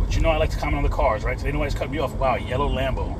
But 0.00 0.14
you 0.14 0.22
know 0.22 0.30
I 0.30 0.36
like 0.36 0.50
to 0.50 0.56
comment 0.56 0.76
on 0.76 0.82
the 0.82 0.88
cars, 0.88 1.24
right? 1.24 1.36
Today 1.36 1.52
nobody's 1.52 1.74
cut 1.74 1.90
me 1.90 1.98
off. 1.98 2.12
Wow, 2.14 2.36
yellow 2.36 2.68
Lambo. 2.68 3.18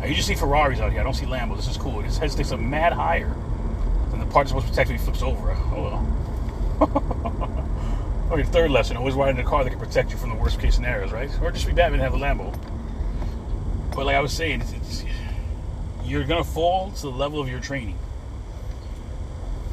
I 0.00 0.06
usually 0.06 0.22
see 0.22 0.34
Ferraris 0.34 0.80
out 0.80 0.92
here. 0.92 1.00
I 1.00 1.04
don't 1.04 1.14
see 1.14 1.26
Lambo. 1.26 1.56
This 1.56 1.68
is 1.68 1.76
cool. 1.76 2.00
His 2.00 2.16
head 2.16 2.30
sticks 2.30 2.52
up 2.52 2.60
mad 2.60 2.92
higher 2.92 3.34
than 4.10 4.20
the 4.20 4.26
part 4.26 4.46
that's 4.46 4.50
supposed 4.50 4.66
to 4.66 4.72
protect 4.72 4.90
me 4.90 4.98
flips 4.98 5.22
over. 5.22 5.50
Oh 5.74 6.06
well. 6.78 8.36
your 8.36 8.46
third 8.46 8.70
lesson, 8.70 8.96
always 8.96 9.14
ride 9.14 9.30
in 9.30 9.40
a 9.40 9.44
car 9.44 9.64
that 9.64 9.70
can 9.70 9.78
protect 9.78 10.12
you 10.12 10.16
from 10.16 10.30
the 10.30 10.36
worst 10.36 10.60
case 10.60 10.76
scenarios, 10.76 11.12
right? 11.12 11.30
Or 11.42 11.50
just 11.50 11.66
be 11.66 11.72
Batman 11.72 12.00
and 12.00 12.02
have 12.02 12.14
a 12.14 12.18
Lambo. 12.18 12.56
But 13.94 14.06
like 14.06 14.16
I 14.16 14.20
was 14.20 14.32
saying, 14.32 14.62
it's, 14.62 14.72
it's, 14.72 15.04
you're 16.04 16.24
gonna 16.24 16.44
fall 16.44 16.92
to 16.92 17.02
the 17.02 17.10
level 17.10 17.40
of 17.40 17.48
your 17.48 17.60
training. 17.60 17.98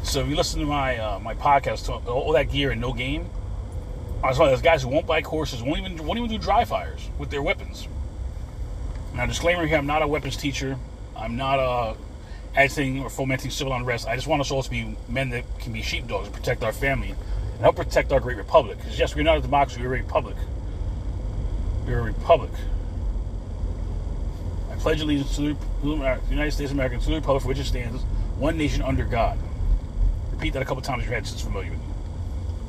So 0.08 0.22
if 0.22 0.30
you 0.30 0.38
listen 0.38 0.62
to 0.62 0.66
my 0.66 0.98
uh, 0.98 1.20
my 1.20 1.34
podcast, 1.34 1.90
all 2.08 2.32
that 2.32 2.50
gear 2.50 2.72
and 2.72 2.80
no 2.80 2.94
game, 2.94 3.30
I 4.24 4.30
was 4.30 4.38
those 4.38 4.62
guys 4.62 4.82
who 4.82 4.88
won't 4.88 5.06
buy 5.06 5.22
courses, 5.22 5.62
won't 5.62 5.80
even 5.80 6.08
won't 6.08 6.18
even 6.18 6.30
do 6.30 6.38
dry 6.38 6.64
fires 6.64 7.10
with 7.20 7.30
their 7.30 7.44
weapons. 7.44 7.90
Now, 9.14 9.26
disclaimer 9.26 9.68
here: 9.68 9.78
I'm 9.78 9.86
not 9.86 10.02
a 10.02 10.08
weapons 10.08 10.38
teacher. 10.38 10.78
I'm 11.14 11.36
not 11.36 11.60
a 11.60 11.98
agitating 12.56 13.02
or 13.02 13.10
fomenting 13.10 13.52
civil 13.52 13.74
unrest. 13.74 14.08
I 14.08 14.16
just 14.16 14.28
want 14.28 14.40
us 14.40 14.50
all 14.50 14.64
to 14.64 14.70
be 14.70 14.96
men 15.10 15.30
that 15.32 15.44
can 15.60 15.74
be 15.74 15.82
sheepdogs 15.82 16.28
and 16.28 16.34
protect 16.34 16.64
our 16.64 16.72
family 16.72 17.10
and 17.10 17.60
help 17.60 17.76
protect 17.76 18.14
our 18.14 18.22
great 18.22 18.38
republic. 18.38 18.78
Because 18.78 18.98
yes, 18.98 19.14
we're 19.14 19.24
not 19.24 19.40
a 19.40 19.42
democracy; 19.42 19.82
we're 19.82 19.88
a 19.88 20.00
republic. 20.00 20.38
We're 21.86 22.00
a 22.00 22.04
republic. 22.04 22.52
I 24.72 24.76
pledge 24.78 25.02
allegiance 25.02 25.36
to 25.36 25.54
the 25.84 26.20
United 26.30 26.52
States 26.52 26.72
of 26.72 26.78
America, 26.78 26.98
to 26.98 27.10
the 27.10 27.16
republic 27.16 27.42
for 27.44 27.50
which 27.50 27.60
it 27.60 27.66
stands, 27.66 28.04
one 28.38 28.58
nation 28.58 28.82
under 28.82 29.04
God. 29.04 29.38
Repeat 30.38 30.54
that 30.54 30.62
a 30.62 30.66
couple 30.66 30.84
times 30.84 31.04
your 31.04 31.14
head 31.16 31.24
it's 31.24 31.42
familiar 31.42 31.72
with 31.72 31.80
you. 31.80 31.94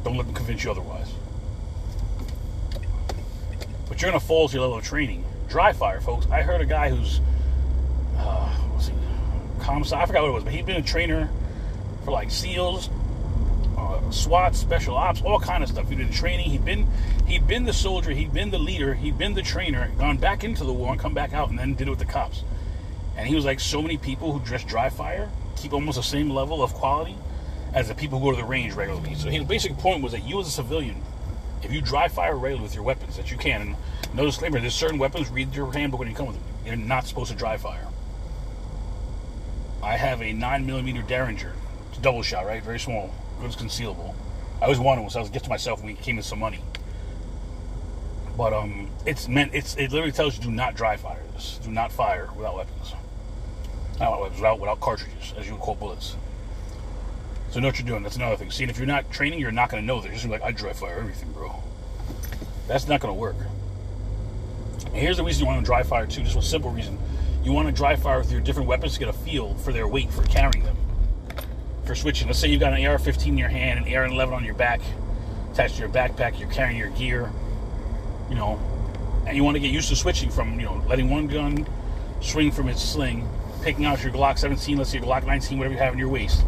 Don't 0.03 0.17
let 0.17 0.25
them 0.25 0.35
convince 0.35 0.65
you 0.65 0.71
otherwise. 0.71 1.13
But 3.91 4.01
you're 4.01 4.11
to 4.11 4.21
fall 4.21 4.49
to 4.49 4.55
your 4.55 4.63
level 4.63 4.79
of 4.79 4.85
training. 4.85 5.23
Dry 5.51 5.75
fire, 5.75 6.01
folks. 6.01 6.27
I 6.31 6.41
heard 6.41 6.63
a 6.63 6.65
guy 6.65 6.89
who's, 6.89 7.21
uh, 8.17 8.49
what's 8.73 8.89
he, 8.89 8.95
commissar, 9.61 10.01
I 10.01 10.07
forgot 10.07 10.23
what 10.23 10.31
it 10.31 10.33
was, 10.33 10.45
but 10.45 10.55
he'd 10.55 10.65
been 10.65 10.77
a 10.77 10.83
trainer 10.83 11.29
for 12.07 12.11
like 12.11 12.31
SEALs, 12.31 12.89
uh, 13.77 14.11
SWAT, 14.11 14.57
special 14.57 14.97
ops, 14.97 15.21
all 15.21 15.39
kind 15.39 15.63
of 15.63 15.69
stuff. 15.69 15.91
He'd 15.91 15.99
been 15.99 16.11
training. 16.11 16.49
He'd 16.49 16.65
been 16.65 16.87
he'd 17.27 17.47
been 17.47 17.65
the 17.65 17.75
soldier. 17.75 18.13
He'd 18.13 18.33
been 18.33 18.51
the 18.51 18.59
leader. 18.59 18.95
He'd 18.95 19.19
been 19.19 19.35
the 19.35 19.43
trainer. 19.43 19.93
Gone 19.99 20.17
back 20.17 20.43
into 20.43 20.65
the 20.65 20.73
war 20.73 20.93
and 20.93 20.99
come 20.99 21.13
back 21.13 21.35
out 21.35 21.51
and 21.51 21.59
then 21.59 21.75
did 21.75 21.87
it 21.87 21.91
with 21.91 21.99
the 21.99 22.07
cops. 22.07 22.45
And 23.15 23.29
he 23.29 23.35
was 23.35 23.45
like, 23.45 23.61
so 23.61 23.83
many 23.83 23.99
people 23.99 24.33
who 24.33 24.41
dress 24.41 24.65
dry 24.65 24.89
fire 24.89 25.29
keep 25.55 25.75
almost 25.75 25.97
the 25.97 26.03
same 26.03 26.31
level 26.31 26.63
of 26.63 26.73
quality 26.73 27.15
as 27.75 27.89
the 27.89 27.95
people 27.95 28.19
who 28.19 28.27
go 28.27 28.31
to 28.33 28.37
the 28.37 28.49
range 28.49 28.75
regularly. 28.75 29.15
So 29.15 29.29
his 29.29 29.45
basic 29.45 29.77
point 29.79 30.03
was 30.03 30.13
that 30.13 30.25
you 30.25 30.41
as 30.41 30.49
a 30.49 30.51
civilian, 30.51 31.03
if 31.63 31.73
you 31.73 31.81
dry 31.81 32.09
fire 32.09 32.35
regularly 32.35 32.63
with 32.63 32.75
your 32.75 32.85
weapons, 32.85 33.17
that 33.17 33.31
you 33.31 33.37
can. 33.37 33.61
And 33.61 33.77
no 34.15 34.25
disclaimer: 34.25 34.61
there's 34.61 34.75
certain 34.75 34.99
weapons. 34.99 35.29
Read 35.31 35.55
your 35.55 35.73
handbook 35.73 36.01
when 36.01 36.09
you 36.09 36.15
come 36.15 36.27
with 36.27 36.37
them. 36.37 36.45
You're 36.65 36.77
not 36.77 37.07
supposed 37.07 37.31
to 37.31 37.37
dry 37.37 37.57
fire. 37.57 37.87
I 39.83 39.97
have 39.97 40.23
a 40.23 40.33
nine 40.33 40.67
millimeter 40.67 41.03
Derringer. 41.03 41.55
It's 41.91 41.99
a 41.99 42.01
double 42.03 42.23
shot, 42.23 42.47
right? 42.47 42.63
Very 42.63 42.81
small. 42.81 43.13
It's 43.43 43.57
concealable. 43.57 44.15
I 44.61 44.65
always 44.65 44.79
wanted 44.81 45.03
one, 45.03 45.11
so 45.11 45.21
I 45.21 45.23
was 45.23 45.31
a 45.31 45.33
gift 45.33 45.45
to 45.45 45.51
myself 45.51 45.81
when 45.81 45.89
we 45.89 45.95
came 45.95 46.17
with 46.17 46.25
some 46.25 46.41
money. 46.41 46.61
But 48.37 48.53
um, 48.53 48.91
it's 49.07 49.29
meant 49.29 49.55
it's 49.55 49.77
it 49.77 49.93
literally 49.93 50.13
tells 50.13 50.37
you 50.37 50.43
do 50.43 50.51
not 50.51 50.75
dry 50.75 50.97
fire 50.97 51.23
this. 51.35 51.59
Do 51.63 51.71
not 51.71 51.93
fire 51.93 52.29
without 52.37 52.57
weapons. 52.57 52.95
Not 53.99 54.21
weapons, 54.21 54.41
without 54.41 54.61
without 54.61 54.81
cartridges, 54.81 55.35
as 55.37 55.47
you 55.47 55.55
would 55.55 55.63
call 55.63 55.75
bullets. 55.75 56.17
So 57.51 57.61
know 57.61 57.69
what 57.69 57.79
you're 57.79 57.87
doing. 57.87 58.03
That's 58.03 58.17
another 58.17 58.37
thing. 58.37 58.51
See, 58.51 58.65
if 58.65 58.77
you're 58.77 58.87
not 58.87 59.11
training, 59.11 59.39
you're 59.41 59.51
not 59.51 59.71
going 59.71 59.83
to 59.83 59.87
know 59.87 60.01
that. 60.01 60.23
You're 60.23 60.31
like, 60.31 60.43
I 60.43 60.53
dry 60.53 60.73
fire 60.73 60.99
everything, 60.99 61.33
bro. 61.33 61.55
That's 62.67 62.87
not 62.87 63.01
going 63.01 63.15
to 63.15 63.19
work. 63.19 63.37
And 64.87 64.97
here's 64.97 65.17
the 65.17 65.25
reason 65.25 65.43
you 65.43 65.47
want 65.47 65.61
to 65.61 65.65
dry 65.65 65.83
fire 65.83 66.07
too. 66.07 66.23
Just 66.23 66.37
a 66.37 66.43
simple 66.43 66.71
reason. 66.71 66.99
You 67.43 67.53
want 67.53 67.69
to 67.69 67.73
dry 67.73 67.97
fire 67.97 68.19
with 68.19 68.31
your 68.31 68.41
different 68.41 68.69
weapons 68.69 68.95
to 68.95 68.99
get 68.99 69.09
a 69.09 69.13
feel 69.13 69.55
for 69.55 69.73
their 69.73 69.89
weight 69.89 70.11
for 70.11 70.23
carrying 70.25 70.65
them. 70.65 70.77
For 71.87 71.95
switching, 71.95 72.27
let's 72.27 72.39
say 72.39 72.49
you've 72.49 72.61
got 72.61 72.75
an 72.75 72.85
AR-15 72.85 73.29
in 73.29 73.39
your 73.39 73.49
hand, 73.49 73.87
an 73.87 73.95
AR-11 73.95 74.33
on 74.33 74.45
your 74.45 74.55
back, 74.55 74.81
attached 75.53 75.77
to 75.77 75.81
your 75.81 75.89
backpack. 75.89 76.39
You're 76.39 76.51
carrying 76.51 76.77
your 76.77 76.91
gear, 76.91 77.33
you 78.29 78.35
know, 78.35 78.61
and 79.27 79.35
you 79.35 79.43
want 79.43 79.55
to 79.55 79.61
get 79.61 79.71
used 79.71 79.89
to 79.89 79.97
switching 79.97 80.29
from, 80.29 80.61
you 80.61 80.67
know, 80.67 80.85
letting 80.87 81.09
one 81.09 81.29
gun 81.29 81.67
swing 82.21 82.51
from 82.51 82.69
its 82.69 82.83
sling, 82.83 83.27
picking 83.63 83.87
out 83.87 84.03
your 84.03 84.13
Glock 84.13 84.39
17, 84.39 84.77
let's 84.77 84.91
say 84.91 84.99
your 84.99 85.07
Glock 85.07 85.25
19, 85.25 85.57
whatever 85.57 85.75
you 85.75 85.81
have 85.81 85.95
in 85.95 85.99
your 85.99 86.09
waist. 86.11 86.45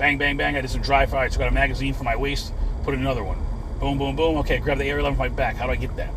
Bang, 0.00 0.16
bang, 0.16 0.34
bang. 0.34 0.56
I 0.56 0.62
did 0.62 0.70
some 0.70 0.80
dry 0.80 1.04
fire. 1.04 1.26
I 1.26 1.28
took 1.28 1.42
out 1.42 1.48
a 1.48 1.50
magazine 1.50 1.92
from 1.92 2.06
my 2.06 2.16
waist, 2.16 2.54
put 2.84 2.94
in 2.94 3.00
another 3.00 3.22
one. 3.22 3.36
Boom, 3.80 3.98
boom, 3.98 4.16
boom. 4.16 4.38
Okay, 4.38 4.56
grab 4.56 4.78
the 4.78 4.90
AR-11 4.90 5.08
from 5.08 5.18
my 5.18 5.28
back. 5.28 5.56
How 5.56 5.66
do 5.66 5.72
I 5.72 5.76
get 5.76 5.94
that? 5.96 6.10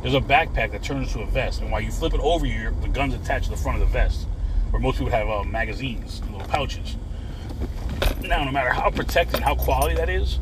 There's 0.00 0.14
a 0.14 0.20
backpack 0.20 0.70
that 0.70 0.80
turns 0.80 1.08
into 1.08 1.22
a 1.22 1.26
vest, 1.26 1.60
and 1.60 1.72
while 1.72 1.80
you 1.80 1.90
flip 1.90 2.14
it 2.14 2.20
over, 2.20 2.46
your 2.46 2.70
the 2.70 2.86
gun's 2.86 3.14
attached 3.14 3.46
to 3.46 3.50
the 3.50 3.56
front 3.56 3.82
of 3.82 3.88
the 3.88 3.92
vest, 3.92 4.28
where 4.70 4.80
most 4.80 4.98
people 4.98 5.10
have 5.10 5.28
uh, 5.28 5.42
magazines, 5.42 6.22
little 6.30 6.46
pouches. 6.46 6.94
Now, 8.20 8.44
no 8.44 8.52
matter 8.52 8.70
how 8.70 8.90
protected 8.90 9.34
and 9.36 9.44
how 9.44 9.56
quality 9.56 9.96
that 9.96 10.08
is, 10.08 10.38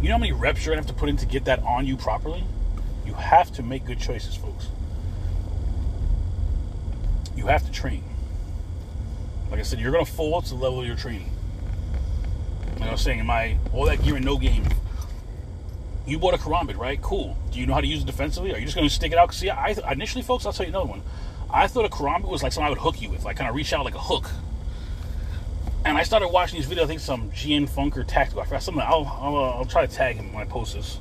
you 0.00 0.08
know 0.08 0.14
how 0.14 0.18
many 0.18 0.32
reps 0.32 0.66
you're 0.66 0.74
gonna 0.74 0.84
have 0.84 0.92
to 0.92 0.98
put 0.98 1.08
in 1.08 1.16
to 1.18 1.26
get 1.26 1.44
that 1.44 1.60
on 1.60 1.86
you 1.86 1.96
properly? 1.96 2.42
You 3.06 3.14
have 3.14 3.52
to 3.52 3.62
make 3.62 3.84
good 3.84 4.00
choices, 4.00 4.34
folks. 4.34 4.66
You 7.36 7.46
have 7.46 7.64
to 7.66 7.70
train. 7.70 8.02
Like 9.52 9.60
I 9.60 9.64
said, 9.64 9.80
you're 9.80 9.92
gonna 9.92 10.06
fall 10.06 10.40
to 10.40 10.48
the 10.48 10.54
level 10.54 10.80
of 10.80 10.86
your 10.86 10.96
training. 10.96 11.30
Like 12.80 12.88
I 12.88 12.92
was 12.92 13.02
saying, 13.02 13.18
in 13.18 13.26
my 13.26 13.58
all 13.74 13.84
that 13.84 14.02
gear 14.02 14.16
and 14.16 14.24
no 14.24 14.38
game, 14.38 14.66
you 16.06 16.18
bought 16.18 16.32
a 16.32 16.38
karambit, 16.38 16.78
right? 16.78 17.00
Cool. 17.02 17.36
Do 17.50 17.60
you 17.60 17.66
know 17.66 17.74
how 17.74 17.82
to 17.82 17.86
use 17.86 18.00
it 18.00 18.06
defensively? 18.06 18.54
Are 18.54 18.58
you 18.58 18.64
just 18.64 18.78
to 18.78 18.88
stick 18.88 19.12
it 19.12 19.18
out? 19.18 19.34
See, 19.34 19.50
I 19.50 19.76
initially, 19.92 20.22
folks, 20.22 20.46
I'll 20.46 20.54
tell 20.54 20.64
you 20.64 20.70
another 20.70 20.86
one. 20.86 21.02
I 21.50 21.66
thought 21.66 21.84
a 21.84 21.90
karambit 21.90 22.30
was 22.30 22.42
like 22.42 22.52
something 22.52 22.66
I 22.66 22.70
would 22.70 22.78
hook 22.78 23.02
you 23.02 23.10
with, 23.10 23.24
like 23.26 23.36
kind 23.36 23.50
of 23.50 23.54
reach 23.54 23.74
out 23.74 23.84
like 23.84 23.94
a 23.94 24.00
hook. 24.00 24.30
And 25.84 25.98
I 25.98 26.02
started 26.02 26.28
watching 26.28 26.58
these 26.58 26.66
videos. 26.66 26.84
I 26.84 26.86
think 26.86 27.00
some 27.00 27.30
GN 27.32 27.68
Funker 27.68 28.06
tactical. 28.06 28.40
I 28.40 28.46
forgot 28.46 28.62
something. 28.62 28.82
I'll 28.82 29.04
I'll, 29.20 29.36
uh, 29.36 29.50
I'll 29.50 29.66
try 29.66 29.84
to 29.84 29.94
tag 29.94 30.16
him 30.16 30.32
when 30.32 30.42
I 30.42 30.46
post 30.48 30.72
this 30.72 30.98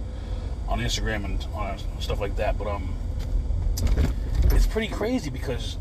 on 0.67 0.79
Instagram 0.79 1.23
and 1.23 1.47
uh, 1.55 1.77
stuff 2.01 2.19
like 2.19 2.35
that. 2.35 2.57
But 2.57 2.67
um, 2.67 2.93
it's 4.51 4.67
pretty 4.67 4.89
crazy 4.89 5.29
because 5.29 5.77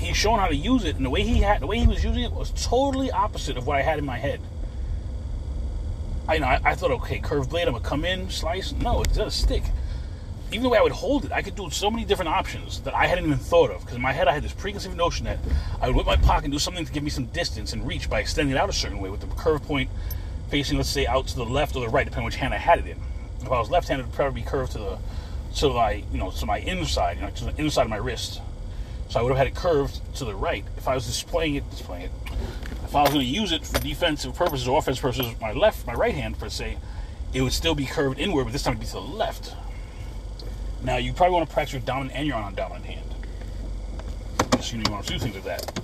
he's 0.00 0.16
shown 0.16 0.38
how 0.38 0.48
to 0.48 0.56
use 0.56 0.84
it, 0.84 0.96
and 0.96 1.04
the 1.04 1.10
way 1.10 1.22
he 1.22 1.38
had, 1.38 1.60
the 1.60 1.66
way 1.66 1.78
he 1.78 1.86
was 1.86 2.02
using 2.02 2.22
it 2.22 2.32
was 2.32 2.50
totally 2.64 3.10
opposite 3.10 3.56
of 3.56 3.66
what 3.66 3.76
I 3.76 3.82
had 3.82 3.98
in 3.98 4.04
my 4.04 4.18
head. 4.18 4.40
I 6.26 6.34
you 6.34 6.40
know 6.40 6.46
I, 6.46 6.60
I, 6.64 6.74
thought, 6.74 6.90
okay, 6.92 7.18
curved 7.18 7.50
blade, 7.50 7.66
I'm 7.66 7.74
gonna 7.74 7.84
come 7.84 8.04
in, 8.04 8.30
slice. 8.30 8.72
No, 8.72 9.02
it's 9.02 9.18
a 9.18 9.30
stick. 9.30 9.64
Even 10.52 10.64
the 10.64 10.68
way 10.68 10.78
I 10.78 10.82
would 10.82 10.92
hold 10.92 11.24
it, 11.24 11.32
I 11.32 11.42
could 11.42 11.54
do 11.54 11.70
so 11.70 11.90
many 11.90 12.04
different 12.04 12.28
options 12.28 12.80
that 12.80 12.94
I 12.94 13.06
hadn't 13.06 13.24
even 13.24 13.38
thought 13.38 13.70
of. 13.70 13.80
Because 13.80 13.94
in 13.94 14.02
my 14.02 14.12
head, 14.12 14.26
I 14.26 14.32
had 14.32 14.42
this 14.42 14.52
preconceived 14.52 14.96
notion 14.96 15.26
that 15.26 15.38
I 15.80 15.86
would 15.86 15.94
whip 15.94 16.06
my 16.06 16.16
pocket 16.16 16.46
and 16.46 16.52
do 16.52 16.58
something 16.58 16.84
to 16.84 16.92
give 16.92 17.04
me 17.04 17.10
some 17.10 17.26
distance 17.26 17.72
and 17.72 17.86
reach 17.86 18.10
by 18.10 18.18
extending 18.18 18.56
it 18.56 18.58
out 18.58 18.68
a 18.68 18.72
certain 18.72 18.98
way 18.98 19.10
with 19.10 19.20
the 19.20 19.28
curve 19.28 19.62
point 19.62 19.90
facing, 20.48 20.76
let's 20.76 20.88
say, 20.88 21.06
out 21.06 21.28
to 21.28 21.36
the 21.36 21.44
left 21.44 21.76
or 21.76 21.82
the 21.82 21.88
right, 21.88 22.04
depending 22.04 22.22
on 22.22 22.26
which 22.26 22.36
hand 22.36 22.52
I 22.52 22.58
had 22.58 22.80
it 22.80 22.86
in. 22.86 22.98
If 23.40 23.46
I 23.46 23.58
was 23.60 23.70
left-handed, 23.70 24.02
it 24.02 24.06
would 24.08 24.14
probably 24.14 24.42
be 24.42 24.46
curved 24.46 24.72
to 24.72 24.78
the 24.78 24.98
to 25.56 25.68
my 25.70 26.04
you 26.12 26.18
know 26.18 26.30
to 26.30 26.46
my 26.46 26.58
inside, 26.58 27.16
you 27.16 27.22
know, 27.22 27.30
to 27.30 27.44
the 27.46 27.60
inside 27.60 27.82
of 27.82 27.90
my 27.90 27.96
wrist. 27.96 28.40
So 29.10 29.18
I 29.18 29.22
would 29.22 29.30
have 29.30 29.38
had 29.38 29.48
it 29.48 29.56
curved 29.56 30.00
to 30.16 30.24
the 30.24 30.36
right. 30.36 30.64
If 30.76 30.86
I 30.86 30.94
was 30.94 31.04
displaying 31.04 31.56
it, 31.56 31.68
displaying 31.68 32.04
it. 32.04 32.10
If 32.84 32.94
I 32.94 33.02
was 33.02 33.10
going 33.10 33.24
to 33.24 33.30
use 33.30 33.50
it 33.50 33.66
for 33.66 33.80
defensive 33.80 34.36
purposes 34.36 34.68
or 34.68 34.78
offensive 34.78 35.02
purposes, 35.02 35.34
my 35.40 35.52
left, 35.52 35.84
my 35.84 35.94
right 35.94 36.14
hand 36.14 36.38
per 36.38 36.48
se, 36.48 36.78
it 37.32 37.42
would 37.42 37.52
still 37.52 37.74
be 37.74 37.86
curved 37.86 38.20
inward, 38.20 38.44
but 38.44 38.52
this 38.52 38.62
time 38.62 38.74
it'd 38.74 38.80
be 38.80 38.86
to 38.86 38.92
the 38.92 39.00
left. 39.00 39.54
Now 40.84 40.96
you 40.96 41.12
probably 41.12 41.34
want 41.34 41.48
to 41.48 41.52
practice 41.52 41.72
your 41.72 41.82
dominant 41.82 42.16
and 42.16 42.26
your 42.26 42.40
non-dominant 42.40 42.84
hand. 42.84 43.14
Just 44.52 44.72
you 44.72 44.78
know 44.78 44.84
you 44.86 44.92
want 44.92 45.06
to 45.06 45.12
do 45.12 45.18
things 45.18 45.34
like 45.34 45.44
that. 45.44 45.80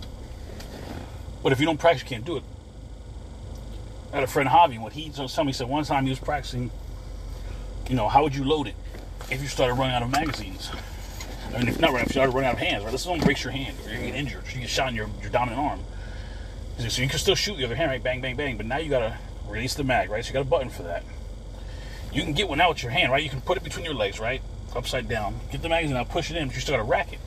But 1.43 1.51
if 1.51 1.59
you 1.59 1.67
don't 1.67 1.79
practice, 1.79 2.03
you 2.03 2.09
can't 2.09 2.25
do 2.25 2.37
it. 2.37 2.45
I 4.13 4.17
had 4.17 4.25
a 4.25 4.29
friend 4.29 4.49
Javi, 4.49 4.81
what 4.81 4.93
he 4.93 5.11
told 5.11 5.47
me, 5.47 5.53
said 5.53 5.69
one 5.69 5.85
time 5.85 6.05
he 6.05 6.11
was 6.11 6.21
practicing, 6.21 6.71
you 7.89 7.97
know, 7.97 8.09
how 8.09 8.23
would 8.23 8.37
you 8.37 8.45
load 8.45 8.69
it 8.69 8.77
if 9.31 9.43
you 9.43 9.49
started 9.49 9.75
running 9.75 9.97
out 9.97 10.03
of 10.03 10.11
magazines? 10.11 10.71
I 11.55 11.59
mean, 11.59 11.69
if 11.69 11.81
not, 11.81 11.93
right 11.93 12.03
if 12.03 12.09
you 12.09 12.13
started 12.13 12.33
running 12.33 12.49
out 12.49 12.55
of 12.55 12.61
hands, 12.61 12.85
right? 12.85 12.93
This 12.93 13.03
is 13.03 13.07
going 13.07 13.21
to 13.21 13.27
break 13.27 13.43
your 13.43 13.53
hand, 13.53 13.77
or 13.85 13.93
you 13.93 13.99
get 13.99 14.15
injured, 14.15 14.45
you 14.53 14.61
get 14.61 14.69
shot 14.69 14.89
in 14.89 14.95
your, 14.95 15.09
your 15.21 15.31
dominant 15.31 15.61
arm. 15.61 15.81
So 16.79 17.01
you 17.01 17.09
can 17.09 17.19
still 17.19 17.35
shoot 17.35 17.57
the 17.57 17.65
other 17.65 17.75
hand, 17.75 17.91
right? 17.91 18.03
Bang, 18.03 18.21
bang, 18.21 18.37
bang. 18.37 18.57
But 18.57 18.67
now 18.67 18.77
you 18.77 18.91
got 18.91 18.99
to 18.99 19.19
release 19.49 19.75
the 19.75 19.85
mag, 19.85 20.11
right? 20.11 20.25
So 20.25 20.29
you 20.29 20.35
got 20.35 20.43
a 20.43 20.45
button 20.45 20.69
for 20.69 20.83
that. 20.83 21.05
You 22.13 22.23
can 22.23 22.35
get 22.35 22.49
one 22.49 22.61
out 22.61 22.71
with 22.71 22.83
your 22.83 22.93
hand, 22.93 23.13
right? 23.13 23.23
You 23.23 23.31
can 23.31 23.41
put 23.41 23.57
it 23.57 23.65
between 23.65 23.85
your 23.85 23.95
legs, 23.95 24.21
right? 24.21 24.43
Upside 24.75 25.09
down. 25.09 25.41
Get 25.51 25.63
the 25.63 25.69
magazine 25.69 25.97
out, 25.97 26.11
push 26.11 26.31
it 26.31 26.37
in, 26.37 26.49
but 26.49 26.55
you 26.55 26.61
still 26.61 26.75
got 26.77 26.83
to 26.83 26.89
rack 26.89 27.13
it. 27.13 27.19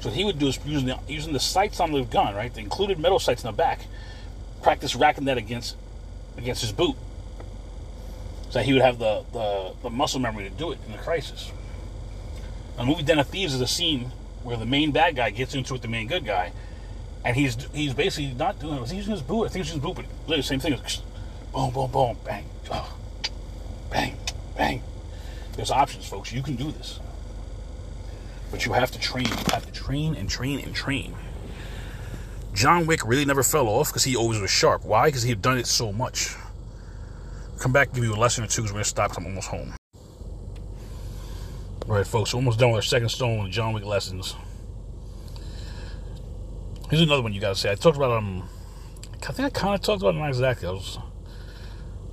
So 0.00 0.08
what 0.08 0.16
he 0.16 0.24
would 0.24 0.38
do 0.38 0.48
is 0.48 0.58
using 0.66 0.88
the, 0.88 0.98
using 1.08 1.32
the 1.32 1.40
sights 1.40 1.78
on 1.78 1.92
the 1.92 2.02
gun, 2.02 2.34
right? 2.34 2.52
The 2.52 2.60
included 2.60 2.98
metal 2.98 3.18
sights 3.18 3.44
in 3.44 3.48
the 3.48 3.56
back. 3.56 3.86
Practice 4.62 4.96
racking 4.96 5.26
that 5.26 5.38
against 5.38 5.76
against 6.36 6.62
his 6.62 6.72
boot. 6.72 6.96
So 8.50 8.60
he 8.60 8.72
would 8.72 8.82
have 8.82 8.98
the, 8.98 9.24
the, 9.32 9.72
the 9.82 9.90
muscle 9.90 10.20
memory 10.20 10.44
to 10.44 10.50
do 10.50 10.72
it 10.72 10.78
in 10.86 10.94
a 10.94 10.98
crisis. 10.98 11.50
The 12.76 12.84
movie 12.84 13.02
Den 13.02 13.18
of 13.18 13.28
Thieves 13.28 13.54
is 13.54 13.60
a 13.60 13.66
scene 13.66 14.12
where 14.42 14.56
the 14.56 14.66
main 14.66 14.92
bad 14.92 15.16
guy 15.16 15.30
gets 15.30 15.54
into 15.54 15.70
it 15.70 15.72
with 15.72 15.82
the 15.82 15.88
main 15.88 16.06
good 16.06 16.24
guy, 16.24 16.52
and 17.24 17.34
he's 17.34 17.56
he's 17.72 17.94
basically 17.94 18.34
not 18.34 18.60
doing. 18.60 18.76
It 18.76 18.80
was 18.80 18.90
he 18.90 18.98
using 18.98 19.12
his 19.12 19.22
boot? 19.22 19.46
I 19.46 19.48
think 19.48 19.64
he's 19.64 19.74
using 19.74 19.80
his 19.80 19.84
boot, 19.84 19.96
but 19.96 20.04
literally 20.22 20.36
the 20.38 20.42
same 20.42 20.60
thing. 20.60 20.78
boom, 21.52 21.70
boom, 21.72 21.90
boom, 21.90 22.16
bang, 22.24 22.44
oh, 22.70 22.96
bang, 23.90 24.16
bang. 24.56 24.82
There's 25.54 25.70
options, 25.70 26.06
folks. 26.06 26.32
You 26.32 26.42
can 26.42 26.56
do 26.56 26.70
this, 26.70 27.00
but 28.50 28.66
you 28.66 28.74
have 28.74 28.90
to 28.90 29.00
train. 29.00 29.26
You 29.26 29.52
have 29.52 29.64
to 29.64 29.72
train 29.72 30.14
and 30.14 30.28
train 30.28 30.60
and 30.60 30.74
train. 30.74 31.14
John 32.52 32.86
Wick 32.86 33.06
really 33.06 33.24
never 33.24 33.42
fell 33.42 33.68
off 33.68 33.88
because 33.88 34.04
he 34.04 34.16
always 34.16 34.38
was 34.38 34.50
sharp. 34.50 34.84
Why? 34.84 35.08
Because 35.08 35.22
he 35.22 35.30
had 35.30 35.42
done 35.42 35.58
it 35.58 35.66
so 35.66 35.92
much. 35.92 36.34
Come 37.58 37.72
back, 37.72 37.94
give 37.94 38.04
you 38.04 38.14
a 38.14 38.16
lesson 38.16 38.44
or 38.44 38.46
two 38.46 38.62
we're 38.62 38.68
gonna 38.68 38.84
stop. 38.84 39.16
I'm 39.16 39.26
almost 39.26 39.48
home. 39.48 39.74
All 41.88 41.94
right, 41.94 42.04
folks, 42.06 42.34
we're 42.34 42.38
almost 42.38 42.58
done 42.58 42.70
with 42.70 42.78
our 42.78 42.82
second 42.82 43.10
stone 43.10 43.48
John 43.52 43.72
Wick 43.72 43.84
lessons. 43.84 44.34
Here's 46.90 47.00
another 47.00 47.22
one 47.22 47.32
you 47.32 47.40
gotta 47.40 47.54
say. 47.54 47.70
I 47.70 47.76
talked 47.76 47.96
about 47.96 48.10
um, 48.10 48.48
I 49.22 49.30
think 49.30 49.46
I 49.46 49.50
kind 49.50 49.74
of 49.76 49.82
talked 49.82 50.02
about 50.02 50.16
it 50.16 50.18
not 50.18 50.28
exactly. 50.30 50.66
I 50.66 50.72
was, 50.72 50.98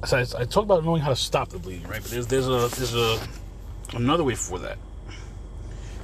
I, 0.03 0.19
I 0.19 0.45
talked 0.45 0.65
about 0.65 0.85
knowing 0.85 1.01
how 1.01 1.09
to 1.09 1.15
stop 1.15 1.49
the 1.49 1.57
bleeding, 1.57 1.87
right? 1.87 2.03
But 2.03 2.11
there's 2.11 2.27
there's 2.27 2.47
a 2.47 2.69
there's 2.75 2.93
a 2.93 3.19
another 3.95 4.23
way 4.23 4.35
for 4.35 4.59
that. 4.59 4.77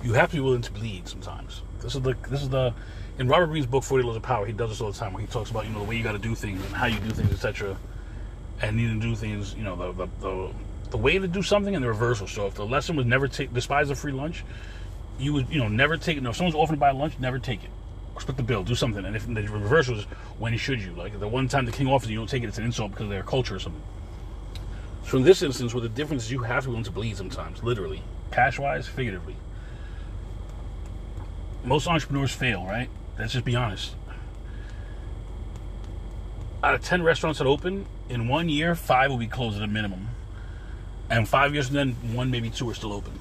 You 0.01 0.13
have 0.13 0.31
to 0.31 0.38
be 0.38 0.41
willing 0.41 0.63
to 0.63 0.71
bleed 0.71 1.07
sometimes. 1.07 1.61
This 1.81 1.93
is 1.93 2.01
the 2.01 2.15
this 2.27 2.41
is 2.41 2.49
the 2.49 2.73
in 3.19 3.27
Robert 3.27 3.47
Greene's 3.47 3.67
book 3.67 3.83
Forty 3.83 4.03
Laws 4.03 4.15
of 4.15 4.23
Power. 4.23 4.47
He 4.47 4.53
does 4.53 4.69
this 4.69 4.81
all 4.81 4.91
the 4.91 4.97
time, 4.97 5.13
where 5.13 5.21
he 5.21 5.27
talks 5.27 5.51
about 5.51 5.65
you 5.67 5.71
know 5.73 5.79
the 5.79 5.85
way 5.85 5.95
you 5.95 6.03
got 6.03 6.13
to 6.13 6.17
do 6.17 6.33
things 6.33 6.59
and 6.65 6.73
how 6.73 6.88
you 6.88 6.99
do 7.01 7.11
things, 7.11 7.31
etc. 7.31 7.77
And 8.63 8.77
needing 8.77 8.99
to 8.99 9.07
do 9.07 9.15
things, 9.15 9.53
you 9.53 9.63
know, 9.63 9.75
the, 9.75 10.05
the, 10.05 10.09
the 10.21 10.53
the 10.91 10.98
way 10.98 11.19
to 11.19 11.27
do 11.27 11.41
something 11.41 11.75
and 11.75 11.84
the 11.84 11.88
reversal. 11.88 12.27
So 12.27 12.48
if 12.48 12.55
the 12.55 12.65
lesson 12.65 12.96
was 12.96 13.05
never 13.05 13.27
take 13.27 13.53
despise 13.53 13.89
a 13.89 13.96
free 13.96 14.12
lunch, 14.12 14.43
you 15.19 15.34
would 15.34 15.50
you 15.50 15.60
know 15.60 15.67
never 15.67 15.98
take 15.98 16.17
it. 16.17 16.24
No, 16.24 16.31
if 16.31 16.38
someone's 16.38 16.55
offering 16.55 16.77
to 16.77 16.79
buy 16.79 16.91
lunch, 16.91 17.19
never 17.19 17.39
take 17.39 17.63
it. 17.63 17.69
Split 18.19 18.38
the 18.38 18.43
bill, 18.43 18.63
do 18.63 18.75
something. 18.75 19.05
And 19.05 19.15
if 19.15 19.25
the 19.27 19.41
reversal 19.48 19.98
is 19.98 20.03
when 20.38 20.55
should 20.58 20.81
you? 20.81 20.93
Like 20.93 21.19
the 21.19 21.27
one 21.27 21.48
time 21.48 21.65
the 21.65 21.72
king 21.72 21.88
offers 21.88 22.10
you, 22.10 22.13
you 22.13 22.19
don't 22.19 22.29
take 22.29 22.43
it. 22.43 22.48
It's 22.48 22.58
an 22.58 22.65
insult 22.65 22.91
because 22.91 23.05
of 23.05 23.10
their 23.10 23.24
culture 23.24 23.55
or 23.55 23.60
something. 23.60 23.81
So 25.05 25.17
in 25.17 25.24
this 25.24 25.41
instance, 25.41 25.74
where 25.74 25.81
the 25.81 25.89
difference 25.89 26.25
is 26.25 26.31
you 26.31 26.39
have 26.39 26.63
to 26.63 26.69
be 26.69 26.72
willing 26.72 26.84
to 26.84 26.91
bleed 26.91 27.17
sometimes, 27.17 27.63
literally, 27.63 28.03
cash 28.31 28.60
wise, 28.60 28.88
figuratively. 28.88 29.36
Most 31.63 31.88
entrepreneurs 31.88 32.31
fail, 32.31 32.65
right? 32.65 32.89
Let's 33.17 33.34
just 33.34 33.46
be 33.46 33.55
honest. 33.55 33.96
Out 36.63 36.75
of 36.75 36.84
10 36.84 37.03
restaurants 37.03 37.39
that 37.39 37.48
open, 37.48 37.86
in 38.10 38.27
one 38.27 38.50
year, 38.50 38.75
five 38.75 39.10
will 39.10 39.17
be 39.17 39.27
closed 39.27 39.58
at 39.58 39.63
a 39.63 39.67
minimum. 39.67 40.10
And 41.10 41.28
five 41.28 41.54
years 41.54 41.68
from 41.68 41.75
then, 41.75 41.92
one, 42.13 42.30
maybe 42.30 42.50
two 42.50 42.70
are 42.70 42.74
still 42.74 42.94
open. 42.94 43.13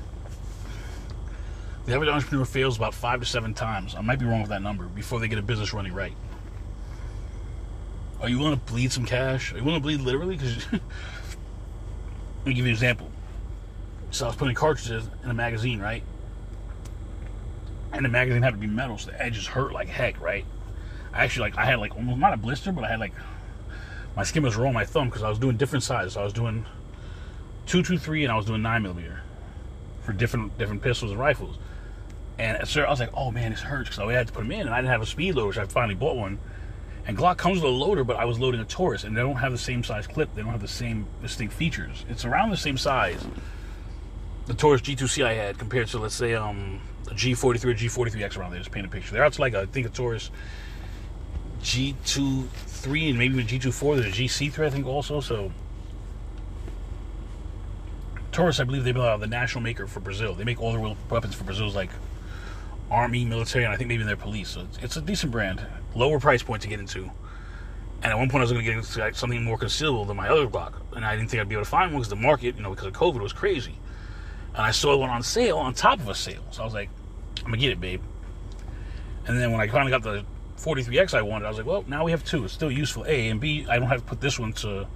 The 1.87 1.95
average 1.95 2.11
entrepreneur 2.11 2.45
fails 2.45 2.77
about 2.77 2.93
five 2.93 3.21
to 3.21 3.27
seven 3.27 3.55
times. 3.55 3.95
I 3.95 4.03
might 4.03 4.19
be 4.19 4.27
wrong 4.27 4.41
with 4.41 4.51
that 4.51 4.61
number 4.61 4.85
before 4.85 5.21
they 5.21 5.29
get 5.29 5.39
a 5.39 5.43
business 5.43 5.73
running 5.73 5.95
right. 5.95 6.13
Are 8.21 8.29
you 8.29 8.39
willing 8.39 8.59
to 8.59 8.65
bleed 8.67 8.93
some 8.93 9.07
cash? 9.07 9.55
Are 9.55 9.59
you 9.59 9.65
willing 9.65 9.81
to 9.81 9.83
bleed 9.83 10.01
literally? 10.01 10.37
Because 10.37 10.67
let 10.73 10.81
me 12.45 12.53
give 12.53 12.59
you 12.59 12.65
an 12.65 12.71
example. 12.71 13.11
So 14.11 14.27
I 14.27 14.29
was 14.29 14.37
putting 14.37 14.55
cartridges 14.55 15.09
in 15.25 15.31
a 15.31 15.35
magazine, 15.35 15.81
right? 15.81 16.03
And 17.93 18.05
the 18.05 18.09
magazine 18.11 18.43
had 18.43 18.53
to 18.53 18.59
be 18.59 18.67
metal, 18.67 18.99
so 18.99 19.11
the 19.11 19.23
edges 19.23 19.47
hurt 19.47 19.73
like 19.73 19.89
heck, 19.89 20.21
right? 20.21 20.45
I 21.15 21.25
actually 21.25 21.51
like 21.51 21.59
I 21.59 21.65
had 21.65 21.79
like 21.79 21.97
almost 21.97 22.19
not 22.19 22.35
a 22.35 22.37
blister, 22.37 22.71
but 22.71 22.85
I 22.85 22.89
had 22.89 23.01
like 23.01 23.13
my 24.15 24.25
skin 24.25 24.43
was 24.43 24.57
raw 24.57 24.69
on 24.69 24.75
my 24.75 24.85
thumb 24.85 25.09
because 25.09 25.23
I 25.23 25.31
was 25.31 25.39
doing 25.39 25.57
different 25.57 25.85
sizes. 25.85 26.17
I 26.17 26.25
was 26.25 26.33
doing 26.33 26.67
two 27.69 27.83
two 27.83 27.99
three, 27.99 28.25
and 28.25 28.33
I 28.33 28.37
was 28.37 28.47
doing 28.47 28.63
nine 28.63 28.83
millimeter 28.83 29.21
for 30.03 30.13
different 30.13 30.59
different 30.59 30.83
pistols 30.83 31.13
and 31.13 31.21
rifles. 31.21 31.57
And 32.39 32.67
sir, 32.67 32.87
I 32.87 32.91
was 32.91 33.01
like, 33.01 33.11
oh 33.15 33.31
man, 33.31 33.51
this 33.51 33.61
hurts 33.61 33.91
because 33.91 33.99
I 34.03 34.13
had 34.13 34.27
to 34.27 34.33
put 34.33 34.41
them 34.41 34.53
in, 34.53 34.63
and 34.63 34.71
I 34.71 34.79
didn't 34.79 34.91
have 34.91 35.03
a 35.03 35.07
speed 35.07 35.35
loader, 35.35 35.49
which 35.49 35.59
I 35.59 35.67
finally 35.67 35.95
bought 35.95 36.17
one. 36.17 36.39
And 37.07 37.17
Glock 37.17 37.37
comes 37.37 37.57
with 37.57 37.65
a 37.65 37.75
loader, 37.75 38.05
but 38.05 38.17
I 38.17 38.27
was 38.27 38.39
loading 38.39 38.61
a 38.61 38.65
Taurus, 38.65 39.05
and 39.05 39.17
they 39.17 39.23
don't 39.23 39.37
have 39.37 39.53
the 39.53 39.59
same 39.59 39.83
size 39.83 40.07
clip. 40.07 40.35
They 40.35 40.43
don't 40.43 40.51
have 40.51 40.61
the 40.61 40.69
same 40.69 41.07
distinct 41.23 41.55
features. 41.55 42.05
It's 42.09 42.25
around 42.25 42.51
the 42.51 42.57
same 42.57 42.77
size. 42.77 43.25
The 44.47 44.55
Taurus 44.55 44.83
G2C 44.83 45.25
I 45.25 45.35
had 45.35 45.59
compared 45.59 45.89
to 45.89 45.99
let's 45.99 46.15
say 46.15 46.35
um 46.35 46.81
a 47.09 47.15
G43 47.15 47.65
or 47.65 47.75
G43X 47.75 48.37
around 48.37 48.51
there. 48.51 48.61
Just 48.61 48.73
paint 48.73 48.87
a 48.87 48.89
picture. 48.89 49.13
They're 49.13 49.25
out 49.25 49.35
to 49.35 49.41
like 49.41 49.55
a, 49.55 49.61
I 49.61 49.67
think 49.67 49.87
a 49.87 49.91
Taurus 49.91 50.31
G23 51.63 53.11
and 53.11 53.19
maybe 53.19 53.35
even 53.35 53.47
G24. 53.47 54.01
There's 54.01 54.19
a 54.19 54.23
GC3 54.23 54.67
I 54.67 54.71
think 54.71 54.87
also. 54.87 55.21
So 55.21 55.53
Taurus, 58.39 58.61
I 58.61 58.65
believe 58.65 58.85
they 58.85 58.93
are 58.93 59.19
the 59.19 59.27
national 59.27 59.65
maker 59.65 59.89
for 59.89 59.99
Brazil. 59.99 60.33
They 60.33 60.45
make 60.45 60.63
all 60.63 60.71
their 60.71 60.97
weapons 61.11 61.35
for 61.35 61.43
Brazil's 61.43 61.75
like 61.75 61.91
army, 62.89 63.25
military, 63.25 63.65
and 63.65 63.75
I 63.75 63.77
think 63.77 63.89
maybe 63.89 64.05
their 64.05 64.17
police. 64.17 64.51
So 64.51 64.61
it's, 64.61 64.79
it's, 64.79 64.97
a 64.97 65.01
decent 65.01 65.33
brand, 65.33 65.61
lower 65.97 66.21
price 66.21 66.41
point 66.41 66.63
to 66.63 66.69
get 66.69 66.79
into. 66.79 67.11
And 68.01 68.13
at 68.13 68.17
one 68.17 68.31
point, 68.31 68.43
I 68.43 68.45
was 68.45 68.53
going 68.53 68.65
to 68.65 68.71
get 68.71 68.79
into 68.79 69.19
something 69.19 69.43
more 69.43 69.59
concealable 69.59 70.07
than 70.07 70.17
my 70.17 70.29
other 70.29 70.47
Glock, 70.47 70.75
and 70.95 71.05
I 71.05 71.17
didn't 71.17 71.31
think 71.31 71.41
I'd 71.41 71.49
be 71.49 71.57
able 71.57 71.65
to 71.65 71.71
find 71.71 71.91
one 71.91 72.01
because 72.01 72.11
the 72.11 72.15
market, 72.15 72.55
you 72.55 72.63
know, 72.63 72.71
because 72.71 72.87
of 72.87 72.93
COVID, 72.93 73.21
was 73.21 73.33
crazy. 73.33 73.75
And 74.55 74.63
I 74.63 74.71
saw 74.71 74.97
one 74.97 75.11
on 75.11 75.25
sale 75.25 75.59
on 75.59 75.75
top 75.75 75.99
of 75.99 76.09
a 76.09 76.15
sale, 76.15 76.45
so 76.53 76.63
I 76.63 76.65
was 76.65 76.75
like, 76.75 76.91
I'm 77.39 77.47
gonna 77.47 77.57
get 77.57 77.73
it, 77.73 77.81
babe. 77.81 78.03
And 79.27 79.37
then 79.37 79.51
when 79.51 79.61
I 79.61 79.67
finally 79.67 79.91
got 79.91 80.05
the 80.05 80.25
43X 80.59 81.13
I 81.13 81.23
wanted, 81.23 81.47
I 81.47 81.49
was 81.49 81.59
like, 81.59 81.67
well, 81.67 81.85
now 81.89 82.05
we 82.05 82.13
have 82.13 82.25
two. 82.25 82.45
It's 82.45 82.55
still 82.55 82.71
useful. 82.71 83.05
A 83.09 83.31
and 83.31 83.41
B, 83.41 83.67
I 83.69 83.81
don't 83.81 83.89
have 83.89 83.99
to 83.99 84.07
put 84.07 84.21
this 84.21 84.39
one 84.39 84.53
to 84.53 84.87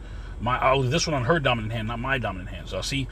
my. 0.43 0.59
I'll 0.59 0.79
leave 0.79 0.91
this 0.91 1.07
one 1.07 1.15
on 1.15 1.25
her 1.25 1.39
dominant 1.39 1.73
hand, 1.73 1.89
not 1.89 1.99
my 1.99 2.19
dominant 2.19 2.51
hand. 2.51 2.69
So 2.69 2.83
see, 2.83 3.09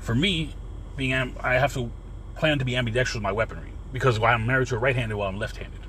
for 0.00 0.14
me, 0.14 0.54
being 0.96 1.14
I 1.40 1.54
have 1.54 1.74
to 1.74 1.90
plan 2.36 2.58
to 2.58 2.64
be 2.64 2.76
ambidextrous 2.76 3.14
with 3.14 3.22
my 3.22 3.32
weaponry 3.32 3.72
because 3.92 4.20
I'm 4.22 4.46
married 4.46 4.68
to 4.68 4.76
a 4.76 4.78
right-handed 4.78 5.14
while 5.14 5.28
I'm 5.28 5.38
left-handed. 5.38 5.80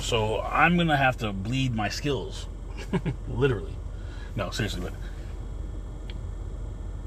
So 0.00 0.40
I'm 0.40 0.76
gonna 0.76 0.96
have 0.96 1.16
to 1.18 1.32
bleed 1.32 1.74
my 1.74 1.88
skills, 1.88 2.46
literally. 3.28 3.74
No, 4.36 4.50
seriously, 4.50 4.82
but 4.82 4.92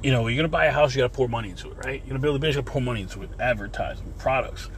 you 0.01 0.11
know, 0.11 0.27
you're 0.27 0.37
gonna 0.37 0.47
buy 0.47 0.65
a 0.65 0.71
house, 0.71 0.95
you 0.95 1.01
gotta 1.01 1.13
pour 1.13 1.27
money 1.27 1.49
into 1.49 1.71
it, 1.71 1.77
right? 1.85 2.01
You're 2.01 2.09
gonna 2.09 2.19
build 2.19 2.35
a 2.35 2.39
business, 2.39 2.55
you 2.55 2.61
gotta 2.61 2.71
pour 2.71 2.81
money 2.81 3.01
into 3.01 3.23
it, 3.23 3.29
advertising, 3.39 4.13
products. 4.17 4.69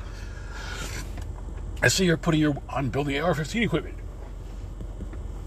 I 1.81 1.87
see 1.87 2.05
you're 2.05 2.17
putting 2.17 2.39
your 2.39 2.55
on 2.69 2.89
building 2.89 3.19
AR-15 3.19 3.63
equipment. 3.63 3.95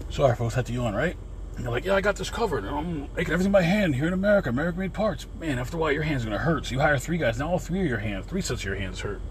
Sorry, 0.09 0.35
folks, 0.35 0.55
had 0.55 0.65
to 0.67 0.73
yawn, 0.73 0.95
right? 0.95 1.15
And 1.55 1.63
you're 1.63 1.71
like, 1.71 1.85
yeah, 1.85 1.95
I 1.95 2.01
got 2.01 2.17
this 2.17 2.29
covered. 2.29 2.65
I'm 2.65 3.13
making 3.15 3.33
everything 3.33 3.51
by 3.51 3.61
hand 3.61 3.95
here 3.95 4.07
in 4.07 4.13
America, 4.13 4.49
American-made 4.49 4.93
parts. 4.93 5.25
Man, 5.39 5.57
after 5.57 5.77
a 5.77 5.79
while, 5.79 5.91
your 5.91 6.03
hand's 6.03 6.25
gonna 6.25 6.37
hurt. 6.37 6.65
So 6.65 6.73
you 6.73 6.81
hire 6.81 6.97
three 6.97 7.17
guys. 7.17 7.39
Now 7.39 7.51
all 7.51 7.59
three 7.59 7.81
of 7.81 7.87
your 7.87 7.99
hands, 7.99 8.25
three 8.25 8.41
sets 8.41 8.61
of 8.61 8.65
your 8.65 8.75
hands 8.75 9.01
hurt. 9.01 9.21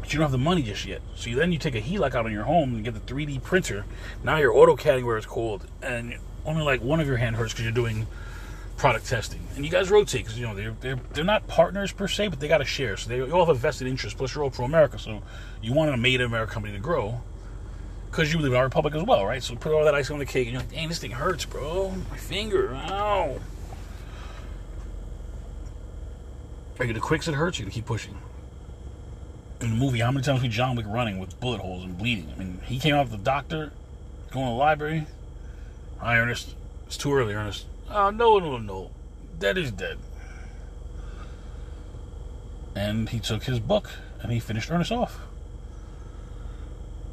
But 0.00 0.12
you 0.12 0.18
don't 0.18 0.24
have 0.24 0.32
the 0.32 0.38
money 0.38 0.62
just 0.62 0.84
yet. 0.84 1.00
So 1.14 1.30
you, 1.30 1.36
then 1.36 1.52
you 1.52 1.58
take 1.58 1.74
a 1.74 1.80
HELOC 1.80 2.14
out 2.14 2.26
on 2.26 2.32
your 2.32 2.44
home 2.44 2.74
and 2.74 2.84
get 2.84 2.94
the 2.94 3.00
3D 3.00 3.42
printer. 3.42 3.86
Now 4.22 4.36
you're 4.38 4.52
AutoCADing 4.52 5.04
where 5.04 5.16
it's 5.16 5.26
cold, 5.26 5.66
and 5.82 6.18
only 6.44 6.62
like 6.62 6.82
one 6.82 7.00
of 7.00 7.06
your 7.06 7.16
hand 7.16 7.36
hurts 7.36 7.52
because 7.52 7.64
you're 7.64 7.72
doing 7.72 8.06
product 8.76 9.06
testing. 9.06 9.40
And 9.56 9.64
you 9.64 9.70
guys 9.70 9.90
rotate 9.90 10.24
because 10.24 10.38
you 10.38 10.46
know 10.46 10.54
they're 10.54 10.74
they're 10.80 11.00
they're 11.12 11.24
not 11.24 11.46
partners 11.46 11.92
per 11.92 12.08
se, 12.08 12.28
but 12.28 12.40
they 12.40 12.48
got 12.48 12.58
to 12.58 12.64
share. 12.64 12.98
So 12.98 13.08
they 13.08 13.16
you 13.16 13.32
all 13.32 13.46
have 13.46 13.56
a 13.56 13.58
vested 13.58 13.86
interest. 13.86 14.18
Plus, 14.18 14.34
you're 14.34 14.44
all 14.44 14.50
pro 14.50 14.66
America, 14.66 14.98
so 14.98 15.22
you 15.62 15.72
want 15.72 15.94
a 15.94 15.96
made 15.96 16.20
in 16.20 16.26
America 16.26 16.52
company 16.52 16.74
to 16.74 16.80
grow 16.80 17.22
because 18.12 18.30
you 18.30 18.38
live 18.38 18.52
in 18.52 18.58
our 18.58 18.64
republic 18.64 18.94
as 18.94 19.02
well, 19.02 19.24
right? 19.24 19.42
So 19.42 19.56
put 19.56 19.72
all 19.72 19.86
that 19.86 19.94
icing 19.94 20.12
on 20.12 20.20
the 20.20 20.26
cake, 20.26 20.46
and 20.46 20.52
you're 20.52 20.60
like, 20.60 20.70
dang, 20.70 20.88
this 20.88 20.98
thing 20.98 21.12
hurts, 21.12 21.46
bro. 21.46 21.94
My 22.10 22.18
finger, 22.18 22.74
ow. 22.74 23.40
Are 26.78 26.84
you 26.84 26.92
the 26.92 27.00
quicks 27.00 27.26
it 27.26 27.32
hurts 27.32 27.58
you 27.58 27.64
to 27.64 27.70
keep 27.70 27.86
pushing? 27.86 28.18
In 29.62 29.70
the 29.70 29.76
movie, 29.76 30.00
how 30.00 30.10
many 30.10 30.22
times 30.22 30.42
we 30.42 30.48
John 30.48 30.76
Wick 30.76 30.84
running 30.86 31.20
with 31.20 31.40
bullet 31.40 31.62
holes 31.62 31.84
and 31.84 31.96
bleeding? 31.96 32.30
I 32.34 32.38
mean, 32.38 32.60
he 32.66 32.78
came 32.78 32.94
out 32.94 33.06
of 33.06 33.12
the 33.12 33.16
doctor, 33.16 33.72
going 34.30 34.44
to 34.44 34.50
the 34.50 34.56
library. 34.56 35.06
Hi, 35.98 36.18
Ernest. 36.18 36.54
It's 36.86 36.98
too 36.98 37.14
early, 37.14 37.32
Ernest. 37.32 37.64
Oh, 37.88 38.10
no 38.10 38.34
one 38.34 38.44
will 38.44 38.58
know. 38.58 38.90
Dead 39.38 39.56
is 39.56 39.70
dead. 39.70 39.96
And 42.74 43.08
he 43.08 43.20
took 43.20 43.44
his 43.44 43.58
book 43.58 43.88
and 44.20 44.30
he 44.30 44.38
finished 44.38 44.70
Ernest 44.70 44.92
off. 44.92 45.18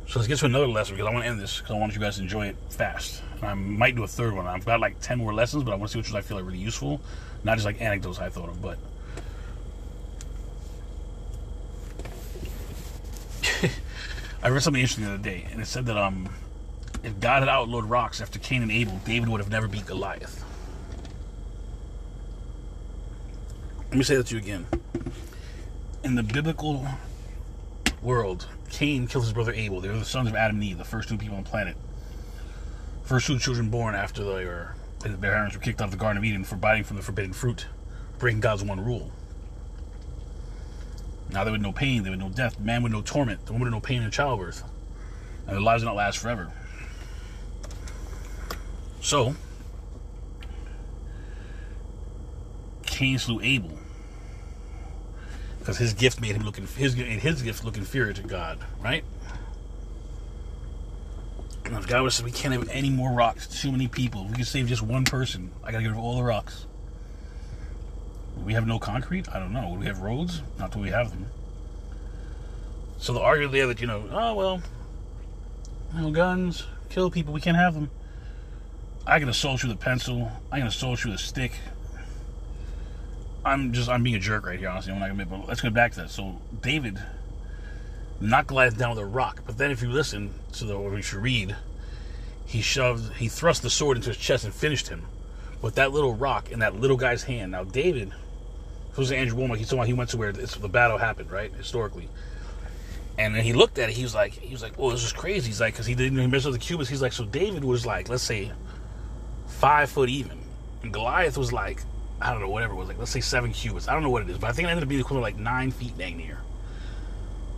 So 0.10 0.18
let's 0.18 0.28
get 0.28 0.40
to 0.40 0.46
another 0.48 0.66
lesson 0.68 0.96
because 0.96 1.08
I 1.08 1.14
want 1.14 1.24
to 1.24 1.30
end 1.30 1.40
this 1.40 1.60
because 1.60 1.76
I 1.76 1.78
want 1.78 1.94
you 1.94 2.00
guys 2.00 2.16
to 2.16 2.24
enjoy 2.24 2.48
it 2.48 2.56
fast. 2.72 3.22
I 3.44 3.54
might 3.54 3.96
do 3.96 4.02
a 4.02 4.08
third 4.08 4.34
one. 4.34 4.48
I've 4.48 4.66
got 4.66 4.80
like 4.80 5.00
10 5.02 5.20
more 5.20 5.36
lessons, 5.36 5.64
but 5.64 5.72
I 5.72 5.76
want 5.76 5.92
to 5.92 5.94
see 5.94 6.00
which 6.00 6.12
ones 6.12 6.26
I 6.26 6.28
feel 6.28 6.40
are 6.40 6.44
really 6.44 6.58
useful. 6.58 7.00
Not 7.44 7.58
just 7.58 7.66
like 7.68 7.80
anecdotes 7.80 8.18
I 8.18 8.30
thought 8.30 8.50
of, 8.50 8.60
but. 8.60 8.80
I 14.42 14.50
read 14.50 14.64
something 14.64 14.82
interesting 14.82 15.06
the 15.06 15.14
other 15.14 15.22
day, 15.22 15.46
and 15.52 15.62
it 15.62 15.68
said 15.68 15.86
that 15.86 15.96
um, 15.96 16.28
if 17.04 17.20
God 17.20 17.42
had 17.42 17.50
outlawed 17.50 17.86
rocks 17.86 18.20
after 18.20 18.40
Cain 18.40 18.64
and 18.64 18.72
Abel, 18.72 19.00
David 19.06 19.30
would 19.30 19.40
have 19.40 19.52
never 19.52 19.68
beat 19.68 19.86
Goliath. 19.86 20.44
Let 23.90 23.98
me 24.00 24.04
say 24.04 24.16
that 24.16 24.26
to 24.26 24.36
you 24.36 24.42
again. 24.42 24.66
In 26.04 26.16
the 26.16 26.24
biblical 26.24 26.88
world, 28.02 28.48
Cain 28.70 29.08
killed 29.08 29.24
his 29.24 29.34
brother 29.34 29.54
Abel. 29.54 29.82
They 29.82 29.90
were 29.90 29.98
the 29.98 30.06
sons 30.06 30.30
of 30.30 30.36
Adam 30.36 30.58
and 30.58 30.64
Eve, 30.64 30.78
the 30.78 30.84
first 30.84 31.10
two 31.10 31.18
people 31.18 31.38
on 31.38 31.44
the 31.44 31.50
planet. 31.50 31.76
First 33.04 33.28
two 33.28 33.40
children 33.40 33.70
born 33.70 33.96
after 33.96 34.24
they 34.24 34.46
were, 34.46 34.76
their 35.00 35.18
parents 35.18 35.56
were 35.56 35.62
kicked 35.62 35.82
out 35.82 35.86
of 35.86 35.92
the 35.92 35.98
Garden 35.98 36.18
of 36.18 36.24
Eden 36.24 36.44
for 36.44 36.56
biting 36.56 36.84
from 36.84 36.98
the 36.98 37.04
forbidden 37.04 37.34
fruit, 37.34 37.66
breaking 38.20 38.40
God's 38.40 38.64
one 38.64 38.84
rule. 38.84 39.12
Now 41.32 41.44
there 41.44 41.52
would 41.52 41.62
no 41.62 41.72
pain, 41.72 42.04
there 42.04 42.12
would 42.12 42.20
no 42.20 42.30
death, 42.30 42.60
man 42.60 42.84
would 42.84 42.92
no 42.92 43.02
torment, 43.02 43.46
the 43.46 43.54
woman 43.54 43.68
would 43.68 43.78
no 43.78 43.82
pain 43.82 44.02
in 44.02 44.12
childbirth, 44.12 44.64
and 45.48 45.56
their 45.56 45.62
lives 45.62 45.84
would 45.84 45.90
not 45.90 45.96
last 45.96 46.18
forever. 46.18 46.52
So, 49.02 49.36
Cain 52.86 53.18
slew 53.18 53.40
Abel 53.42 53.80
because 55.70 55.78
his 55.78 55.94
gift 55.94 56.20
made 56.20 56.36
him 56.36 56.42
look 56.42 56.56
his 56.56 56.96
his 56.96 57.42
gift 57.44 57.64
look 57.64 57.78
inferior 57.78 58.12
to 58.12 58.24
God, 58.24 58.58
right? 58.82 59.04
And 61.64 61.78
if 61.78 61.88
God 61.88 62.12
said 62.12 62.26
we 62.26 62.32
can't 62.32 62.56
have 62.56 62.68
any 62.70 62.90
more 62.90 63.12
rocks, 63.12 63.46
too 63.62 63.72
many 63.72 63.88
people. 63.88 64.26
we 64.26 64.34
can 64.34 64.46
save 64.46 64.66
just 64.66 64.82
one 64.82 65.06
person. 65.06 65.52
I 65.64 65.72
gotta 65.72 65.84
get 65.84 65.90
rid 65.90 65.98
of 65.98 66.04
all 66.04 66.18
the 66.18 66.24
rocks. 66.24 66.66
We 68.44 68.54
have 68.54 68.66
no 68.66 68.80
concrete. 68.80 69.30
I 69.32 69.38
don't 69.38 69.54
know. 69.54 69.70
Would 69.70 69.82
we 69.82 69.86
have 69.86 70.00
roads? 70.00 70.42
Not 70.58 70.72
till 70.72 70.82
we 70.82 70.90
have 70.90 71.12
them. 71.12 71.28
So 72.98 73.14
the 73.14 73.22
argument 73.22 73.54
there 73.54 73.68
that 73.68 73.80
you 73.80 73.86
know, 73.86 74.10
oh 74.12 74.34
well, 74.34 74.64
no 75.94 76.10
guns, 76.10 76.66
kill 76.90 77.12
people. 77.12 77.32
We 77.32 77.42
can't 77.42 77.58
have 77.58 77.76
them. 77.76 77.92
I 79.06 79.20
can 79.20 79.30
assault 79.30 79.62
you 79.62 79.70
with 79.70 79.78
a 79.78 79.80
pencil. 79.80 80.32
I 80.52 80.58
can 80.58 80.68
assault 80.68 81.04
you 81.04 81.12
with 81.12 81.20
a 81.20 81.24
stick. 81.24 81.52
I'm 83.46 83.74
just 83.74 83.90
I'm 83.90 84.04
being 84.04 84.16
a 84.16 84.20
jerk 84.20 84.46
right 84.46 84.60
here, 84.60 84.70
honestly. 84.70 84.94
I'm 84.94 85.00
not 85.00 85.10
gonna. 85.10 85.26
But 85.26 85.48
let's 85.48 85.62
go 85.62 85.70
back 85.70 85.94
to 85.94 86.02
that. 86.02 86.10
So 86.10 86.40
David 86.62 87.00
knocked 88.20 88.50
Goliath 88.50 88.78
down 88.78 88.92
with 88.92 89.00
a 89.00 89.06
rock, 89.06 89.44
but 89.46 89.58
then 89.58 89.72
if 89.72 89.82
you 89.82 89.90
listen 89.90 90.34
to 90.54 90.66
the 90.66 90.78
what 90.78 90.92
we 90.92 91.02
should 91.02 91.20
read, 91.20 91.56
he 92.46 92.62
shoved 92.62 93.14
he 93.14 93.28
thrust 93.30 93.62
the 93.62 93.70
sword 93.70 93.98
into 93.98 94.10
his 94.10 94.18
chest 94.18 94.44
and 94.44 94.54
finished 94.54 94.90
him. 94.90 95.06
with 95.62 95.76
that 95.76 95.92
little 95.92 96.14
rock 96.14 96.52
in 96.52 96.60
that 96.60 96.76
little 96.76 96.98
guy's 96.98 97.24
hand. 97.24 97.52
Now, 97.52 97.64
David, 97.64 98.12
who's 98.94 99.12
Andrew 99.12 99.38
Wommack, 99.38 99.58
he's 99.58 99.70
talking 99.70 99.86
he 99.86 99.94
went 99.94 100.10
to 100.12 100.18
where 100.18 100.32
the 100.32 100.70
battle 100.70 100.98
happened, 100.98 101.32
right? 101.32 101.52
Historically. 101.54 102.10
And 103.18 103.36
then 103.36 103.44
he 103.44 103.52
looked 103.52 103.78
at 103.78 103.90
it. 103.90 103.96
He 103.96 104.04
was 104.04 104.16
like, 104.16 104.32
he 104.32 104.54
was 104.54 104.64
like, 104.64 104.78
"Well, 104.78 104.92
this 104.92 105.04
is 105.04 105.12
crazy." 105.12 105.48
He's 105.48 105.60
like, 105.60 105.74
because 105.74 105.86
he 105.86 105.96
didn't 105.96 106.32
measure 106.32 106.52
the 106.52 106.60
cubits. 106.60 106.90
He's 106.90 107.02
like, 107.02 107.12
so 107.12 107.26
David 107.26 107.66
was 107.66 107.86
like, 107.86 108.08
let's 108.08 108.24
say, 108.24 108.52
five 109.48 109.90
foot 109.90 110.08
even, 110.08 110.40
and 110.84 110.94
Goliath 110.94 111.38
was 111.38 111.52
like, 111.52 111.82
I 112.22 112.32
don't 112.32 112.42
know, 112.42 112.50
whatever 112.50 112.74
it 112.74 112.78
was, 112.78 112.88
like 112.88 112.98
let's 112.98 113.12
say 113.12 113.22
seven 113.22 113.54
cubits. 113.54 113.88
I 113.88 113.94
don't 113.94 114.04
know 114.04 114.10
what 114.10 114.24
it 114.24 114.30
is, 114.30 114.38
but 114.38 114.50
I 114.50 114.54
think 114.54 114.68
it 114.68 114.72
ended 114.72 114.84
up 114.84 114.90
being 114.90 115.02
equivalent 115.02 115.36
to 115.36 115.40
like 115.40 115.44
nine 115.44 115.72
feet 115.72 115.98
dang 115.98 116.18
near, 116.18 116.40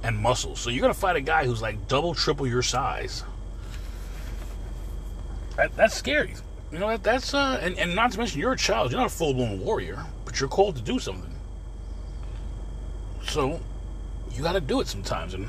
and 0.03 0.17
muscles. 0.17 0.59
So 0.59 0.69
you're 0.69 0.81
gonna 0.81 0.93
fight 0.93 1.15
a 1.15 1.21
guy 1.21 1.45
who's 1.45 1.61
like 1.61 1.87
double, 1.87 2.13
triple 2.13 2.47
your 2.47 2.61
size. 2.61 3.23
That, 5.57 5.75
that's 5.75 5.95
scary. 5.95 6.35
You 6.71 6.79
know 6.79 6.87
that 6.87 7.03
that's 7.03 7.33
uh, 7.33 7.59
and, 7.61 7.77
and 7.77 7.95
not 7.95 8.11
to 8.13 8.17
mention 8.17 8.39
you're 8.39 8.53
a 8.53 8.57
child. 8.57 8.91
You're 8.91 8.99
not 8.99 9.07
a 9.07 9.15
full 9.15 9.33
blown 9.33 9.59
warrior, 9.59 10.05
but 10.25 10.39
you're 10.39 10.49
called 10.49 10.75
to 10.77 10.81
do 10.81 10.99
something. 10.99 11.33
So 13.23 13.59
you 14.33 14.43
got 14.43 14.53
to 14.53 14.61
do 14.61 14.81
it 14.81 14.87
sometimes. 14.87 15.33
And 15.33 15.47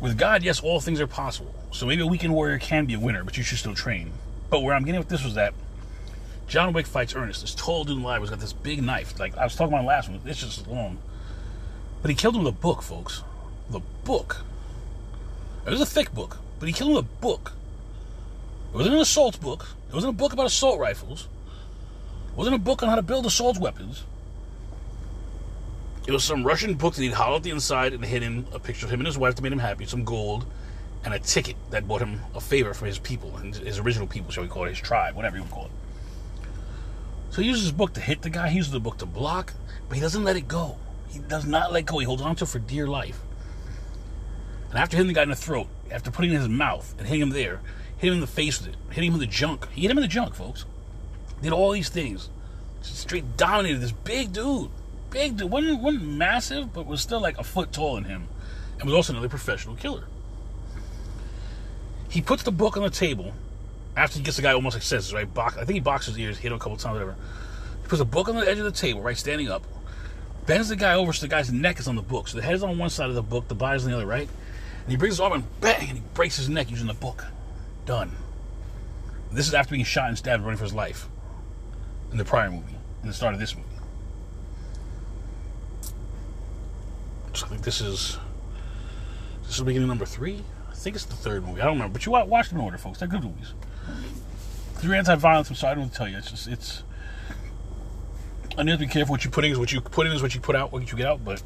with 0.00 0.18
God, 0.18 0.42
yes, 0.42 0.60
all 0.60 0.80
things 0.80 1.00
are 1.00 1.06
possible. 1.06 1.54
So 1.70 1.86
maybe 1.86 2.02
a 2.02 2.06
weekend 2.06 2.32
warrior 2.34 2.58
can 2.58 2.86
be 2.86 2.94
a 2.94 2.98
winner, 2.98 3.24
but 3.24 3.36
you 3.36 3.42
should 3.42 3.58
still 3.58 3.74
train. 3.74 4.12
But 4.50 4.62
where 4.62 4.74
I'm 4.74 4.84
getting 4.84 5.00
with 5.00 5.08
this 5.08 5.24
was 5.24 5.34
that 5.34 5.54
John 6.46 6.72
Wick 6.72 6.86
fights 6.86 7.14
Ernest. 7.14 7.40
This 7.40 7.54
tall 7.54 7.84
dude 7.84 7.96
in 7.96 8.02
the 8.02 8.06
library 8.06 8.28
has 8.28 8.30
got 8.30 8.40
this 8.40 8.52
big 8.52 8.82
knife. 8.82 9.18
Like 9.18 9.36
I 9.36 9.44
was 9.44 9.54
talking 9.54 9.72
about 9.72 9.86
last 9.86 10.08
one, 10.08 10.20
it's 10.24 10.40
just 10.40 10.66
long. 10.66 10.98
But 12.02 12.10
he 12.10 12.14
killed 12.14 12.36
him 12.36 12.44
with 12.44 12.54
a 12.54 12.58
book, 12.58 12.82
folks. 12.82 13.22
The 13.70 13.80
book. 14.04 14.44
It 15.66 15.70
was 15.70 15.80
a 15.80 15.86
thick 15.86 16.12
book, 16.12 16.38
but 16.58 16.66
he 16.66 16.72
killed 16.72 16.90
him 16.90 16.96
with 16.96 17.06
a 17.06 17.20
book. 17.20 17.52
It 18.72 18.76
wasn't 18.76 18.96
an 18.96 19.00
assault 19.00 19.40
book. 19.40 19.68
It 19.88 19.94
wasn't 19.94 20.14
a 20.14 20.16
book 20.16 20.32
about 20.32 20.46
assault 20.46 20.78
rifles. 20.78 21.28
It 22.28 22.36
wasn't 22.36 22.56
a 22.56 22.58
book 22.58 22.82
on 22.82 22.88
how 22.88 22.96
to 22.96 23.02
build 23.02 23.24
assault 23.24 23.58
weapons. 23.58 24.04
It 26.06 26.12
was 26.12 26.22
some 26.22 26.44
Russian 26.44 26.74
book 26.74 26.94
that 26.94 27.02
he'd 27.02 27.14
hollowed 27.14 27.44
the 27.44 27.50
inside 27.50 27.94
and 27.94 28.04
hidden 28.04 28.46
a 28.52 28.58
picture 28.58 28.84
of 28.84 28.92
him 28.92 29.00
and 29.00 29.06
his 29.06 29.16
wife 29.16 29.36
that 29.36 29.42
made 29.42 29.52
him 29.52 29.58
happy, 29.58 29.86
some 29.86 30.04
gold, 30.04 30.44
and 31.04 31.14
a 31.14 31.18
ticket 31.18 31.56
that 31.70 31.88
bought 31.88 32.02
him 32.02 32.20
a 32.34 32.40
favor 32.40 32.74
from 32.74 32.88
his 32.88 32.98
people, 32.98 33.30
his 33.30 33.78
original 33.78 34.06
people, 34.06 34.30
shall 34.30 34.42
we 34.42 34.48
call 34.50 34.64
it, 34.64 34.70
his 34.70 34.80
tribe, 34.80 35.14
whatever 35.14 35.36
you 35.36 35.42
would 35.42 35.52
call 35.52 35.66
it. 35.66 35.70
So 37.34 37.42
he 37.42 37.48
uses 37.48 37.64
his 37.64 37.72
book 37.72 37.92
to 37.94 38.00
hit 38.00 38.22
the 38.22 38.30
guy, 38.30 38.48
he 38.48 38.58
uses 38.58 38.70
the 38.70 38.78
book 38.78 38.98
to 38.98 39.06
block, 39.06 39.54
but 39.88 39.96
he 39.96 40.00
doesn't 40.00 40.22
let 40.22 40.36
it 40.36 40.46
go. 40.46 40.76
He 41.08 41.18
does 41.18 41.44
not 41.44 41.72
let 41.72 41.84
go. 41.84 41.98
He 41.98 42.04
holds 42.04 42.22
on 42.22 42.36
to 42.36 42.44
it 42.44 42.46
for 42.46 42.60
dear 42.60 42.86
life. 42.86 43.20
And 44.70 44.78
after 44.78 44.96
hitting 44.96 45.08
the 45.08 45.14
guy 45.14 45.24
in 45.24 45.30
the 45.30 45.34
throat, 45.34 45.66
after 45.90 46.12
putting 46.12 46.30
it 46.30 46.34
in 46.34 46.40
his 46.40 46.48
mouth 46.48 46.94
and 46.96 47.08
hitting 47.08 47.22
him 47.22 47.30
there, 47.30 47.60
hit 47.98 48.08
him 48.08 48.14
in 48.14 48.20
the 48.20 48.28
face 48.28 48.60
with 48.60 48.68
it, 48.68 48.76
hit 48.90 49.02
him 49.02 49.14
in 49.14 49.18
the 49.18 49.26
junk. 49.26 49.68
He 49.72 49.82
hit 49.82 49.90
him 49.90 49.98
in 49.98 50.02
the 50.02 50.08
junk, 50.08 50.36
folks. 50.36 50.64
Did 51.42 51.52
all 51.52 51.72
these 51.72 51.88
things. 51.88 52.30
Just 52.82 52.98
straight 52.98 53.36
dominated 53.36 53.80
this 53.80 53.92
big 53.92 54.32
dude 54.32 54.70
big 55.14 55.36
dude. 55.38 55.50
Wasn't, 55.50 55.80
wasn't 55.80 56.06
massive, 56.06 56.74
but 56.74 56.86
was 56.86 57.00
still 57.00 57.20
like 57.20 57.38
a 57.38 57.44
foot 57.44 57.72
tall 57.72 57.96
in 57.96 58.04
him. 58.04 58.28
And 58.78 58.84
was 58.84 58.94
also 58.94 59.14
another 59.14 59.28
professional 59.28 59.76
killer. 59.76 60.04
He 62.10 62.20
puts 62.20 62.42
the 62.42 62.52
book 62.52 62.76
on 62.76 62.82
the 62.82 62.90
table 62.90 63.32
after 63.96 64.18
he 64.18 64.24
gets 64.24 64.36
the 64.36 64.42
guy 64.42 64.52
almost 64.52 64.76
like 64.76 64.82
senses, 64.82 65.12
right? 65.12 65.32
Box, 65.32 65.56
I 65.56 65.64
think 65.64 65.74
he 65.74 65.80
boxes 65.80 66.14
his 66.14 66.24
ears, 66.24 66.38
hit 66.38 66.50
him 66.50 66.56
a 66.56 66.58
couple 66.58 66.76
times, 66.76 66.94
whatever. 66.94 67.16
He 67.82 67.88
puts 67.88 68.00
a 68.00 68.04
book 68.04 68.28
on 68.28 68.36
the 68.36 68.48
edge 68.48 68.58
of 68.58 68.64
the 68.64 68.72
table, 68.72 69.00
right, 69.00 69.16
standing 69.16 69.48
up. 69.48 69.64
Bends 70.46 70.68
the 70.68 70.76
guy 70.76 70.94
over 70.94 71.12
so 71.12 71.22
the 71.22 71.30
guy's 71.30 71.52
neck 71.52 71.78
is 71.78 71.88
on 71.88 71.96
the 71.96 72.02
book. 72.02 72.28
So 72.28 72.36
the 72.36 72.42
head 72.42 72.54
is 72.54 72.62
on 72.62 72.76
one 72.76 72.90
side 72.90 73.08
of 73.08 73.14
the 73.14 73.22
book, 73.22 73.48
the 73.48 73.54
body's 73.54 73.84
on 73.84 73.90
the 73.90 73.96
other, 73.96 74.06
right? 74.06 74.28
And 74.82 74.90
he 74.90 74.96
brings 74.96 75.14
his 75.14 75.20
arm 75.20 75.32
and 75.32 75.60
bang, 75.60 75.88
and 75.88 75.98
he 75.98 76.04
breaks 76.12 76.36
his 76.36 76.48
neck 76.48 76.70
using 76.70 76.86
the 76.86 76.94
book. 76.94 77.24
Done. 77.86 78.12
This 79.32 79.48
is 79.48 79.54
after 79.54 79.72
being 79.72 79.84
shot 79.84 80.08
and 80.08 80.18
stabbed, 80.18 80.42
running 80.42 80.58
for 80.58 80.64
his 80.64 80.74
life. 80.74 81.08
In 82.12 82.18
the 82.18 82.24
prior 82.24 82.50
movie, 82.50 82.76
in 83.02 83.08
the 83.08 83.14
start 83.14 83.34
of 83.34 83.40
this 83.40 83.56
movie. 83.56 83.68
So 87.34 87.46
I 87.46 87.48
think 87.48 87.62
this 87.62 87.80
is 87.80 88.18
this 89.44 89.58
is 89.58 89.60
beginning 89.62 89.88
number 89.88 90.06
three. 90.06 90.42
I 90.70 90.74
think 90.74 90.94
it's 90.94 91.04
the 91.04 91.16
third 91.16 91.44
movie. 91.44 91.60
I 91.60 91.64
don't 91.64 91.74
remember, 91.74 91.94
but 91.94 92.06
you 92.06 92.12
watch 92.12 92.50
them 92.50 92.58
in 92.58 92.64
order, 92.64 92.78
folks. 92.78 92.98
They're 92.98 93.08
good 93.08 93.24
movies. 93.24 93.54
If 94.76 94.84
you're 94.84 94.94
anti-violence, 94.94 95.48
I'm 95.48 95.56
sorry, 95.56 95.72
I 95.72 95.74
don't 95.74 95.82
want 95.82 95.92
to 95.92 95.98
tell 95.98 96.08
you. 96.08 96.18
It's 96.18 96.30
just 96.30 96.48
it's. 96.48 96.82
I 98.56 98.62
need 98.62 98.72
to 98.72 98.78
be 98.78 98.86
careful. 98.86 99.12
What 99.12 99.24
you 99.24 99.30
put 99.30 99.44
in 99.44 99.52
is 99.52 99.58
what 99.58 99.72
you 99.72 99.80
put 99.80 100.06
in 100.06 100.12
is 100.12 100.22
what 100.22 100.34
you 100.34 100.40
put 100.40 100.54
out. 100.54 100.72
What 100.72 100.90
you 100.90 100.96
get 100.96 101.06
out, 101.06 101.24
but 101.24 101.42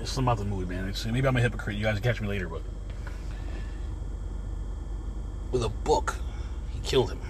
it's 0.00 0.10
something 0.10 0.32
about 0.32 0.38
the 0.38 0.44
movie, 0.44 0.74
man. 0.74 0.88
It's, 0.88 1.04
maybe 1.06 1.26
I'm 1.26 1.36
a 1.36 1.40
hypocrite. 1.40 1.76
You 1.76 1.84
guys 1.84 1.94
can 1.94 2.02
catch 2.02 2.20
me 2.20 2.28
later, 2.28 2.48
but 2.48 2.62
with 5.52 5.62
a 5.62 5.68
book, 5.68 6.16
he 6.72 6.80
killed 6.80 7.10
him. 7.10 7.20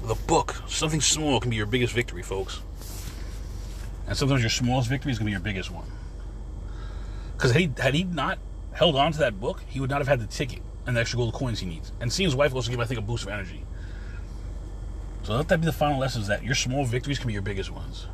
With 0.00 0.10
a 0.10 0.26
book, 0.26 0.62
something 0.66 1.00
small 1.00 1.38
can 1.40 1.50
be 1.50 1.56
your 1.56 1.66
biggest 1.66 1.92
victory, 1.92 2.22
folks. 2.22 2.60
And 4.08 4.16
sometimes 4.16 4.40
your 4.40 4.50
smallest 4.50 4.88
victory 4.88 5.12
is 5.12 5.18
going 5.18 5.26
to 5.26 5.28
be 5.28 5.32
your 5.32 5.40
biggest 5.40 5.70
one. 5.70 5.86
Because 7.34 7.52
had 7.52 7.60
he, 7.60 7.70
had 7.78 7.94
he 7.94 8.04
not 8.04 8.38
held 8.72 8.96
on 8.96 9.12
to 9.12 9.18
that 9.18 9.38
book, 9.38 9.62
he 9.68 9.78
would 9.80 9.90
not 9.90 9.98
have 9.98 10.08
had 10.08 10.20
the 10.20 10.26
ticket 10.26 10.60
and 10.86 10.96
the 10.96 11.00
extra 11.00 11.16
gold 11.16 11.34
coins 11.34 11.60
he 11.60 11.66
needs. 11.66 11.92
And 12.00 12.12
seeing 12.12 12.26
his 12.26 12.36
wife 12.36 12.54
also 12.54 12.70
give, 12.70 12.80
I 12.80 12.84
think, 12.84 12.98
a 12.98 13.02
boost 13.02 13.24
of 13.24 13.30
energy. 13.30 13.64
So 15.22 15.34
let 15.34 15.48
that 15.48 15.60
be 15.60 15.66
the 15.66 15.72
final 15.72 15.98
lesson 15.98 16.22
is 16.22 16.28
that 16.28 16.42
your 16.42 16.54
small 16.54 16.84
victories 16.84 17.18
can 17.18 17.28
be 17.28 17.32
your 17.32 17.42
biggest 17.42 17.70
ones. 17.70 18.06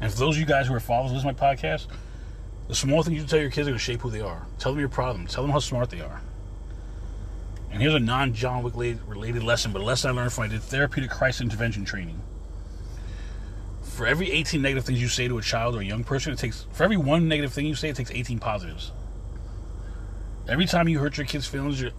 And 0.00 0.12
for 0.12 0.18
those 0.18 0.36
of 0.36 0.40
you 0.40 0.46
guys 0.46 0.68
who 0.68 0.74
are 0.74 0.80
followers 0.80 1.12
of 1.12 1.24
my 1.24 1.32
podcast, 1.32 1.86
the 2.68 2.74
small 2.74 3.02
things 3.02 3.20
you 3.20 3.26
tell 3.26 3.40
your 3.40 3.50
kids 3.50 3.66
are 3.66 3.70
going 3.70 3.78
to 3.78 3.84
shape 3.84 4.00
who 4.00 4.10
they 4.10 4.20
are. 4.20 4.46
Tell 4.58 4.74
them 4.74 4.84
of 4.84 4.92
them. 4.92 5.26
Tell 5.26 5.42
them 5.42 5.50
how 5.50 5.58
smart 5.58 5.90
they 5.90 6.00
are. 6.00 6.20
And 7.70 7.82
here's 7.82 7.94
a 7.94 8.00
non 8.00 8.32
John 8.32 8.62
Wick 8.62 8.74
related 9.06 9.42
lesson, 9.42 9.72
but 9.72 9.82
a 9.82 9.84
lesson 9.84 10.10
I 10.10 10.14
learned 10.14 10.32
from 10.32 10.44
I 10.44 10.48
did 10.48 10.62
therapeutic 10.62 11.10
crisis 11.10 11.40
intervention 11.40 11.84
training 11.84 12.20
for 13.96 14.06
every 14.06 14.30
18 14.30 14.60
negative 14.60 14.84
things 14.84 15.00
you 15.00 15.08
say 15.08 15.26
to 15.26 15.38
a 15.38 15.42
child 15.42 15.74
or 15.74 15.80
a 15.80 15.84
young 15.84 16.04
person, 16.04 16.32
it 16.32 16.38
takes 16.38 16.66
for 16.72 16.84
every 16.84 16.98
one 16.98 17.28
negative 17.28 17.52
thing 17.52 17.64
you 17.66 17.74
say, 17.74 17.88
it 17.88 17.96
takes 17.96 18.10
18 18.10 18.38
positives. 18.38 18.92
Every 20.48 20.66
time 20.66 20.88
you 20.88 20.98
hurt 20.98 21.16
your 21.16 21.26
kid's 21.26 21.46
feelings, 21.46 21.80
you're, 21.80 21.90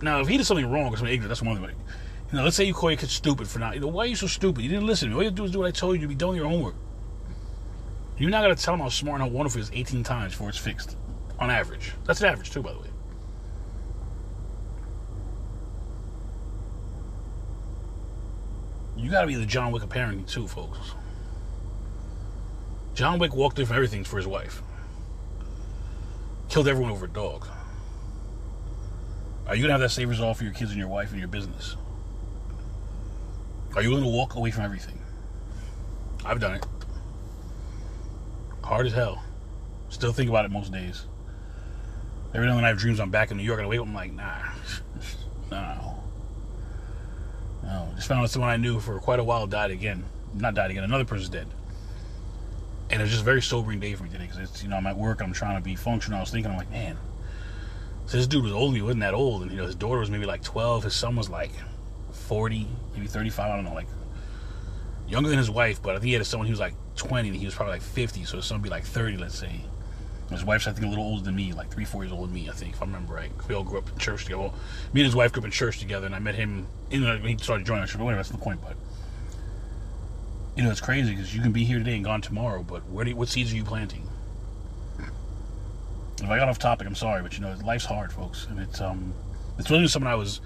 now 0.00 0.20
if 0.20 0.28
he 0.28 0.36
did 0.36 0.46
something 0.46 0.70
wrong 0.70 0.92
or 0.92 0.96
something 0.96 1.12
ignorant, 1.12 1.28
that's 1.28 1.42
one 1.42 1.56
thing. 1.56 1.76
You 2.30 2.38
know, 2.38 2.44
let's 2.44 2.56
say 2.56 2.64
you 2.64 2.74
call 2.74 2.90
your 2.90 2.98
kid 2.98 3.08
stupid 3.08 3.48
for 3.48 3.58
not. 3.58 3.74
You 3.74 3.80
know, 3.80 3.88
why 3.88 4.04
are 4.04 4.06
you 4.06 4.16
so 4.16 4.26
stupid? 4.26 4.62
You 4.62 4.68
didn't 4.68 4.86
listen 4.86 5.08
to 5.08 5.14
me. 5.14 5.18
All 5.18 5.24
you 5.24 5.30
do 5.30 5.44
is 5.44 5.50
do 5.50 5.58
what 5.58 5.68
I 5.68 5.70
told 5.70 5.96
you 5.96 6.02
to 6.02 6.08
be 6.08 6.14
doing 6.14 6.36
your 6.36 6.46
homework. 6.46 6.74
You're 8.18 8.30
not 8.30 8.42
gonna 8.42 8.54
tell 8.54 8.74
him 8.74 8.80
how 8.80 8.88
smart 8.88 9.20
and 9.20 9.30
how 9.30 9.34
wonderful 9.34 9.60
he 9.60 9.62
is 9.62 9.70
18 9.72 10.02
times 10.02 10.32
before 10.32 10.48
it's 10.48 10.58
fixed, 10.58 10.96
on 11.38 11.50
average. 11.50 11.92
That's 12.04 12.20
an 12.20 12.26
average 12.26 12.50
too, 12.50 12.62
by 12.62 12.72
the 12.72 12.78
way. 12.78 12.88
You 18.96 19.10
gotta 19.10 19.28
be 19.28 19.36
the 19.36 19.46
John 19.46 19.70
Wick 19.70 19.84
of 19.84 19.88
parenting 19.88 20.28
too, 20.28 20.48
folks. 20.48 20.78
John 22.94 23.20
Wick 23.20 23.34
walked 23.34 23.56
from 23.56 23.74
everything 23.74 24.02
for 24.02 24.16
his 24.16 24.26
wife. 24.26 24.60
Killed 26.48 26.66
everyone 26.66 26.90
over 26.90 27.04
a 27.04 27.08
dog. 27.08 27.46
Are 29.48 29.56
you 29.56 29.62
gonna 29.62 29.72
have 29.72 29.80
that 29.80 29.90
same 29.90 30.08
resolve 30.08 30.36
for 30.36 30.44
your 30.44 30.52
kids 30.52 30.70
and 30.70 30.78
your 30.78 30.88
wife 30.88 31.10
and 31.10 31.18
your 31.18 31.28
business? 31.28 31.76
Are 33.74 33.82
you 33.82 33.88
willing 33.88 34.04
to 34.04 34.10
walk 34.10 34.34
away 34.34 34.50
from 34.50 34.64
everything? 34.64 34.98
I've 36.24 36.38
done 36.40 36.56
it. 36.56 36.66
Hard 38.62 38.86
as 38.86 38.92
hell. 38.92 39.22
Still 39.88 40.12
think 40.12 40.28
about 40.28 40.44
it 40.44 40.50
most 40.50 40.70
days. 40.70 41.06
Every 42.34 42.46
now 42.46 42.52
and 42.52 42.58
then 42.58 42.64
I 42.66 42.68
have 42.68 42.78
dreams 42.78 43.00
I'm 43.00 43.10
back 43.10 43.30
in 43.30 43.38
New 43.38 43.42
York 43.42 43.58
and 43.58 43.66
I 43.66 43.68
wake 43.68 43.80
up 43.80 43.86
I'm 43.86 43.94
like, 43.94 44.12
nah, 44.12 44.42
no. 45.50 46.02
No. 47.62 47.88
Just 47.96 48.08
found 48.08 48.20
out 48.20 48.30
someone 48.30 48.50
I 48.50 48.58
knew 48.58 48.80
for 48.80 48.98
quite 48.98 49.18
a 49.18 49.24
while 49.24 49.46
died 49.46 49.70
again. 49.70 50.04
Not 50.34 50.54
died 50.54 50.70
again, 50.70 50.84
another 50.84 51.06
person's 51.06 51.30
dead 51.30 51.46
and 52.90 53.02
it's 53.02 53.10
just 53.10 53.22
a 53.22 53.24
very 53.24 53.42
sobering 53.42 53.80
day 53.80 53.94
for 53.94 54.04
me 54.04 54.10
today 54.10 54.24
because 54.24 54.38
it's 54.38 54.62
you 54.62 54.68
know 54.68 54.76
I'm 54.76 54.86
at 54.86 54.96
work 54.96 55.20
I'm 55.20 55.32
trying 55.32 55.56
to 55.56 55.62
be 55.62 55.76
functional 55.76 56.18
I 56.18 56.20
was 56.20 56.30
thinking 56.30 56.50
I'm 56.50 56.58
like 56.58 56.70
man 56.70 56.96
so 58.08 58.16
this 58.16 58.26
dude 58.26 58.42
was 58.42 58.52
old 58.52 58.74
he 58.74 58.82
wasn't 58.82 59.00
that 59.00 59.14
old 59.14 59.42
and 59.42 59.50
you 59.50 59.58
know 59.58 59.66
his 59.66 59.74
daughter 59.74 60.00
was 60.00 60.10
maybe 60.10 60.26
like 60.26 60.42
12 60.42 60.84
his 60.84 60.94
son 60.94 61.14
was 61.14 61.28
like 61.30 61.52
40 62.12 62.66
maybe 62.94 63.06
35 63.06 63.50
I 63.50 63.54
don't 63.54 63.64
know 63.64 63.74
like 63.74 63.86
younger 65.06 65.28
than 65.28 65.38
his 65.38 65.50
wife 65.50 65.80
but 65.82 65.94
I 65.94 65.98
think 65.98 66.06
he 66.06 66.12
had 66.14 66.26
someone 66.26 66.46
who 66.46 66.52
was 66.52 66.60
like 66.60 66.74
20 66.96 67.28
and 67.28 67.36
he 67.36 67.44
was 67.44 67.54
probably 67.54 67.74
like 67.74 67.82
50 67.82 68.24
so 68.24 68.36
his 68.36 68.46
son 68.46 68.58
would 68.58 68.64
be 68.64 68.70
like 68.70 68.84
30 68.84 69.18
let's 69.18 69.38
say 69.38 69.60
his 70.30 70.44
wife's 70.44 70.66
I 70.66 70.72
think 70.72 70.86
a 70.86 70.88
little 70.88 71.04
older 71.04 71.22
than 71.22 71.36
me 71.36 71.52
like 71.52 71.70
three 71.70 71.84
four 71.84 72.02
years 72.02 72.12
older 72.12 72.26
than 72.26 72.34
me 72.34 72.48
I 72.48 72.52
think 72.52 72.74
if 72.74 72.82
I 72.82 72.86
remember 72.86 73.14
right 73.14 73.30
we 73.46 73.54
all 73.54 73.62
grew 73.62 73.78
up 73.78 73.88
in 73.90 73.98
church 73.98 74.24
together 74.24 74.42
well, 74.42 74.54
me 74.92 75.02
and 75.02 75.06
his 75.06 75.14
wife 75.14 75.32
grew 75.32 75.42
up 75.42 75.46
in 75.46 75.50
church 75.50 75.78
together 75.78 76.06
and 76.06 76.14
I 76.14 76.18
met 76.18 76.34
him 76.34 76.66
in 76.90 77.04
when 77.04 77.22
he 77.22 77.36
started 77.38 77.66
joining 77.66 77.84
us 77.84 77.92
but 77.92 78.02
whatever 78.02 78.18
that's 78.18 78.30
the 78.30 78.38
point 78.38 78.60
but 78.62 78.76
you 80.58 80.64
know, 80.64 80.72
it's 80.72 80.80
crazy 80.80 81.10
because 81.14 81.32
you 81.32 81.40
can 81.40 81.52
be 81.52 81.62
here 81.62 81.78
today 81.78 81.94
and 81.94 82.04
gone 82.04 82.20
tomorrow, 82.20 82.64
but 82.64 82.84
where 82.88 83.04
do 83.04 83.14
what 83.14 83.28
seeds 83.28 83.52
are 83.52 83.54
you 83.54 83.62
planting? 83.62 84.07
If 86.20 86.30
I 86.30 86.38
got 86.38 86.48
off 86.48 86.58
topic, 86.58 86.86
I'm 86.86 86.94
sorry, 86.94 87.22
but 87.22 87.34
you 87.34 87.40
know, 87.40 87.54
life's 87.64 87.84
hard, 87.84 88.12
folks, 88.12 88.46
and 88.50 88.58
it's 88.58 88.80
um, 88.80 89.14
it's 89.58 89.70
really 89.70 89.86
someone 89.88 90.12
I 90.12 90.16
was, 90.16 90.40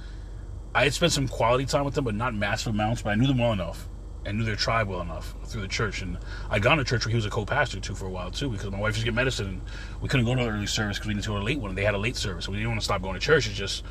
I 0.74 0.85
had 0.85 0.94
spent 0.94 1.12
some 1.12 1.28
quality 1.28 1.64
time 1.64 1.85
with 1.85 1.94
them, 1.94 2.04
but 2.04 2.14
not 2.14 2.35
massive 2.35 2.74
amounts, 2.74 3.02
but 3.02 3.11
I 3.11 3.14
knew 3.14 3.26
them 3.26 3.38
well 3.38 3.52
enough 3.52 3.88
and 4.24 4.38
knew 4.38 4.44
their 4.44 4.56
tribe 4.56 4.88
well 4.88 5.00
enough 5.00 5.35
through 5.46 5.62
the 5.62 5.68
church, 5.68 6.02
and 6.02 6.18
I'd 6.50 6.62
gone 6.62 6.78
to 6.78 6.85
church 6.85 7.04
where 7.04 7.11
he 7.11 7.16
was 7.16 7.26
a 7.26 7.30
co-pastor 7.30 7.80
too 7.80 7.94
for 7.94 8.06
a 8.06 8.11
while 8.11 8.30
too, 8.30 8.48
because 8.48 8.70
my 8.70 8.78
wife 8.78 8.94
used 8.94 9.00
to 9.00 9.04
get 9.04 9.14
medicine, 9.14 9.46
and 9.46 9.62
we 10.00 10.08
couldn't 10.08 10.26
go 10.26 10.35
to 10.35 10.42
the 10.42 10.48
early 10.48 10.66
service 10.66 10.98
because 10.98 11.08
we 11.08 11.14
needed 11.14 11.24
to 11.24 11.30
go 11.30 11.37
to 11.37 11.42
a 11.42 11.44
late 11.44 11.58
one, 11.58 11.70
and 11.70 11.78
they 11.78 11.85
had 11.85 11.94
a 11.94 11.98
late 11.98 12.16
service, 12.16 12.44
so 12.44 12.52
we 12.52 12.58
didn't 12.58 12.70
want 12.70 12.80
to 12.80 12.85
stop 12.85 13.02
going 13.02 13.14
to 13.14 13.20
church. 13.20 13.46
It's 13.46 13.56
just 13.56 13.85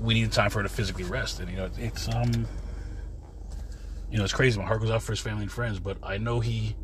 we 0.00 0.14
needed 0.14 0.32
time 0.32 0.50
for 0.50 0.60
her 0.60 0.62
to 0.62 0.68
physically 0.68 1.04
rest, 1.04 1.40
and 1.40 1.50
you 1.50 1.56
know, 1.56 1.70
it's 1.76 2.08
um 2.08 2.46
You 4.10 4.16
know, 4.16 4.24
it's 4.24 4.32
crazy. 4.32 4.58
My 4.58 4.64
heart 4.64 4.80
goes 4.80 4.90
out 4.90 5.02
for 5.02 5.12
his 5.12 5.20
family 5.20 5.42
and 5.42 5.52
friends, 5.52 5.80
but 5.80 5.98
I 6.02 6.16
know 6.16 6.40
he 6.40 6.76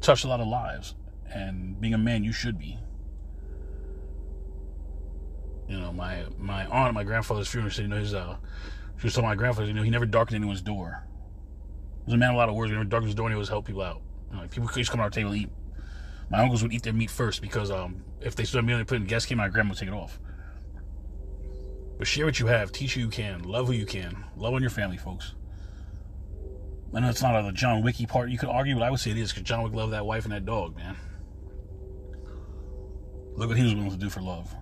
touched 0.00 0.24
a 0.24 0.28
lot 0.28 0.40
of 0.40 0.48
lives. 0.48 0.94
And 1.32 1.80
being 1.80 1.94
a 1.94 1.98
man, 1.98 2.24
you 2.24 2.32
should 2.32 2.58
be. 2.58 2.78
You 5.68 5.80
know, 5.80 5.92
my 5.92 6.24
my 6.38 6.66
aunt 6.66 6.88
at 6.88 6.94
my 6.94 7.04
grandfather's 7.04 7.48
funeral 7.48 7.72
said, 7.72 7.82
you 7.82 7.88
know, 7.88 7.96
his 7.96 8.14
uh, 8.14 8.36
she 8.98 9.06
was 9.06 9.14
telling 9.14 9.28
my 9.28 9.34
grandfather, 9.34 9.66
you 9.66 9.74
know, 9.74 9.82
he 9.82 9.90
never 9.90 10.06
darkened 10.06 10.36
anyone's 10.36 10.60
door. 10.60 11.04
He 12.00 12.06
was 12.06 12.14
a 12.14 12.18
man 12.18 12.30
of 12.30 12.34
a 12.36 12.38
lot 12.38 12.48
of 12.48 12.54
words. 12.54 12.70
He 12.70 12.74
never 12.74 12.84
darkened 12.84 13.08
his 13.08 13.14
door, 13.14 13.26
and 13.26 13.32
he 13.32 13.36
always 13.36 13.48
help 13.48 13.66
people 13.66 13.82
out. 13.82 14.02
You 14.30 14.36
know, 14.36 14.42
like 14.42 14.50
people 14.50 14.68
could 14.68 14.78
just 14.78 14.90
come 14.90 14.98
to 14.98 15.04
our 15.04 15.10
table 15.10 15.30
and 15.30 15.42
eat. 15.42 15.50
My 16.30 16.38
uncles 16.40 16.62
would 16.62 16.72
eat 16.72 16.82
their 16.82 16.92
meat 16.92 17.10
first 17.10 17.42
because 17.42 17.70
um, 17.70 18.02
if 18.20 18.34
they 18.34 18.44
stood 18.44 18.60
a 18.60 18.62
meal 18.62 18.78
and 18.78 18.86
put 18.86 18.96
in 18.96 19.04
guest 19.04 19.28
came, 19.28 19.38
my 19.38 19.48
grandma 19.48 19.70
would 19.70 19.78
take 19.78 19.88
it 19.88 19.94
off. 19.94 20.18
But 21.98 22.06
share 22.06 22.26
what 22.26 22.40
you 22.40 22.46
have, 22.46 22.72
teach 22.72 22.94
who 22.94 23.00
you 23.00 23.08
can, 23.08 23.42
love 23.42 23.68
who 23.68 23.72
you 23.72 23.86
can, 23.86 24.24
love 24.36 24.52
on 24.54 24.60
your 24.60 24.70
family, 24.70 24.96
folks. 24.96 25.34
I 26.94 27.00
know 27.00 27.08
it's 27.08 27.22
not 27.22 27.44
a 27.44 27.52
John 27.52 27.82
Wicky 27.82 28.06
part. 28.06 28.30
You 28.30 28.38
could 28.38 28.48
argue, 28.48 28.74
but 28.74 28.82
I 28.84 28.90
would 28.90 29.00
say 29.00 29.10
it 29.10 29.18
is 29.18 29.32
because 29.32 29.42
John 29.42 29.62
Wick 29.62 29.72
loved 29.72 29.92
that 29.92 30.06
wife 30.06 30.24
and 30.24 30.32
that 30.32 30.44
dog, 30.44 30.76
man. 30.76 30.96
Look 33.36 33.48
what 33.48 33.56
he 33.56 33.64
was 33.64 33.74
willing 33.74 33.90
to 33.90 33.96
do 33.96 34.10
for 34.10 34.20
love. 34.20 34.54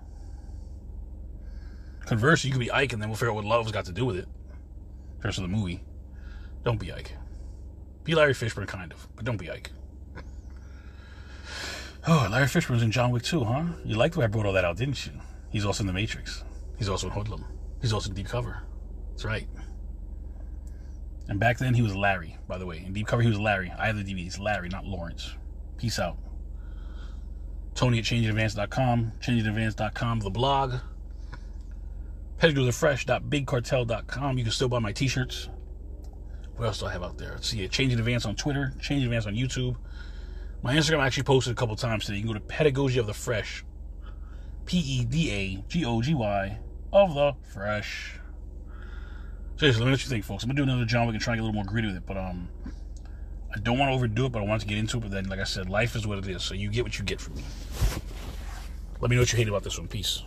Conversely, 2.05 2.49
you 2.49 2.53
could 2.53 2.59
be 2.59 2.71
Ike, 2.71 2.93
and 2.93 3.01
then 3.01 3.09
we'll 3.09 3.15
figure 3.15 3.31
out 3.31 3.35
what 3.35 3.45
love's 3.45 3.71
got 3.71 3.85
to 3.85 3.91
do 3.91 4.05
with 4.05 4.17
it. 4.17 4.27
Rest 5.23 5.37
of 5.37 5.43
the 5.43 5.47
movie. 5.47 5.81
Don't 6.63 6.79
be 6.79 6.91
Ike. 6.91 7.15
Be 8.03 8.15
Larry 8.15 8.33
Fishburne, 8.33 8.67
kind 8.67 8.91
of, 8.91 9.07
but 9.15 9.23
don't 9.25 9.37
be 9.37 9.49
Ike. 9.49 9.71
Oh, 12.05 12.27
Larry 12.29 12.47
Fishburne's 12.47 12.83
in 12.83 12.91
John 12.91 13.11
Wick 13.11 13.23
too, 13.23 13.45
huh? 13.45 13.63
You 13.85 13.95
liked 13.95 14.15
the 14.15 14.19
way 14.19 14.25
I 14.25 14.27
brought 14.27 14.45
all 14.45 14.51
that 14.53 14.65
out, 14.65 14.75
didn't 14.75 15.05
you? 15.05 15.13
He's 15.49 15.65
also 15.65 15.83
in 15.83 15.87
The 15.87 15.93
Matrix. 15.93 16.43
He's 16.77 16.89
also 16.89 17.07
in 17.07 17.13
Hoodlum. 17.13 17.45
He's 17.81 17.93
also 17.93 18.09
in 18.09 18.15
Deep 18.15 18.27
Cover. 18.27 18.61
That's 19.11 19.23
right. 19.23 19.47
And 21.29 21.39
back 21.39 21.57
then, 21.57 21.73
he 21.73 21.81
was 21.81 21.95
Larry, 21.95 22.37
by 22.45 22.57
the 22.57 22.65
way. 22.65 22.83
In 22.85 22.91
Deep 22.91 23.07
Cover, 23.07 23.21
he 23.21 23.29
was 23.29 23.39
Larry. 23.39 23.71
I 23.79 23.87
have 23.87 23.95
the 23.95 24.03
DVDs. 24.03 24.37
Larry, 24.37 24.67
not 24.67 24.85
Laurence. 24.85 25.33
Peace 25.77 25.97
out. 25.97 26.17
Tony 27.73 27.99
at 27.99 28.03
changeadvance.com, 28.03 29.13
changeadvance.com, 29.21 30.19
the 30.19 30.29
blog. 30.29 30.73
PedigrewTheFresh.BigCartel.com. 32.39 34.37
You 34.37 34.43
can 34.43 34.51
still 34.51 34.69
buy 34.69 34.79
my 34.79 34.91
t-shirts. 34.91 35.49
What 36.55 36.65
else 36.65 36.79
do 36.79 36.85
I 36.85 36.91
have 36.91 37.03
out 37.03 37.17
there? 37.17 37.37
See. 37.41 37.67
Change 37.67 37.93
Advance 37.93 38.25
on 38.25 38.35
Twitter, 38.35 38.73
Change 38.79 39.03
Advance 39.03 39.25
on 39.25 39.33
YouTube. 39.33 39.75
My 40.61 40.75
Instagram 40.75 40.99
I 40.99 41.07
actually 41.07 41.23
posted 41.23 41.51
a 41.51 41.55
couple 41.55 41.75
times 41.75 42.05
today. 42.05 42.17
You 42.17 42.23
can 42.23 42.33
go 42.33 42.39
to 42.39 42.45
Pedagogy 42.45 42.99
of 42.99 43.07
the 43.07 43.13
Fresh. 43.13 43.65
P 44.65 44.77
E 44.77 45.05
D 45.05 45.31
A 45.31 45.63
G 45.67 45.83
O 45.85 46.01
G 46.01 46.13
Y 46.13 46.57
of 46.93 47.13
the 47.15 47.33
Fresh. 47.53 48.19
Seriously, 49.57 49.79
let 49.81 49.85
me 49.85 49.91
know 49.91 49.91
what 49.91 50.03
you 50.03 50.09
think, 50.09 50.23
folks. 50.23 50.43
I'm 50.43 50.49
gonna 50.49 50.57
do 50.57 50.63
another 50.63 50.85
John. 50.85 51.07
We 51.07 51.13
can 51.13 51.21
try 51.21 51.33
and 51.33 51.39
get 51.39 51.43
a 51.43 51.47
little 51.47 51.55
more 51.55 51.65
gritty 51.65 51.87
with 51.87 51.97
it, 51.97 52.05
but 52.05 52.17
um, 52.17 52.47
I 53.53 53.59
don't 53.59 53.77
want 53.77 53.89
to 53.89 53.93
overdo 53.93 54.25
it, 54.25 54.31
but 54.31 54.41
I 54.41 54.45
want 54.45 54.61
to 54.61 54.67
get 54.67 54.77
into 54.77 54.97
it. 54.97 55.01
But 55.01 55.11
then, 55.11 55.25
like 55.25 55.39
I 55.39 55.43
said, 55.43 55.69
life 55.69 55.95
is 55.95 56.07
what 56.07 56.17
it 56.17 56.27
is. 56.27 56.43
So 56.43 56.53
you 56.53 56.69
get 56.69 56.83
what 56.83 56.97
you 56.97 57.05
get 57.05 57.19
from 57.19 57.35
me. 57.35 57.43
Let 58.99 59.09
me 59.09 59.15
know 59.15 59.21
what 59.21 59.31
you 59.31 59.37
hate 59.37 59.47
about 59.47 59.63
this 59.63 59.77
one. 59.77 59.87
Peace. 59.87 60.23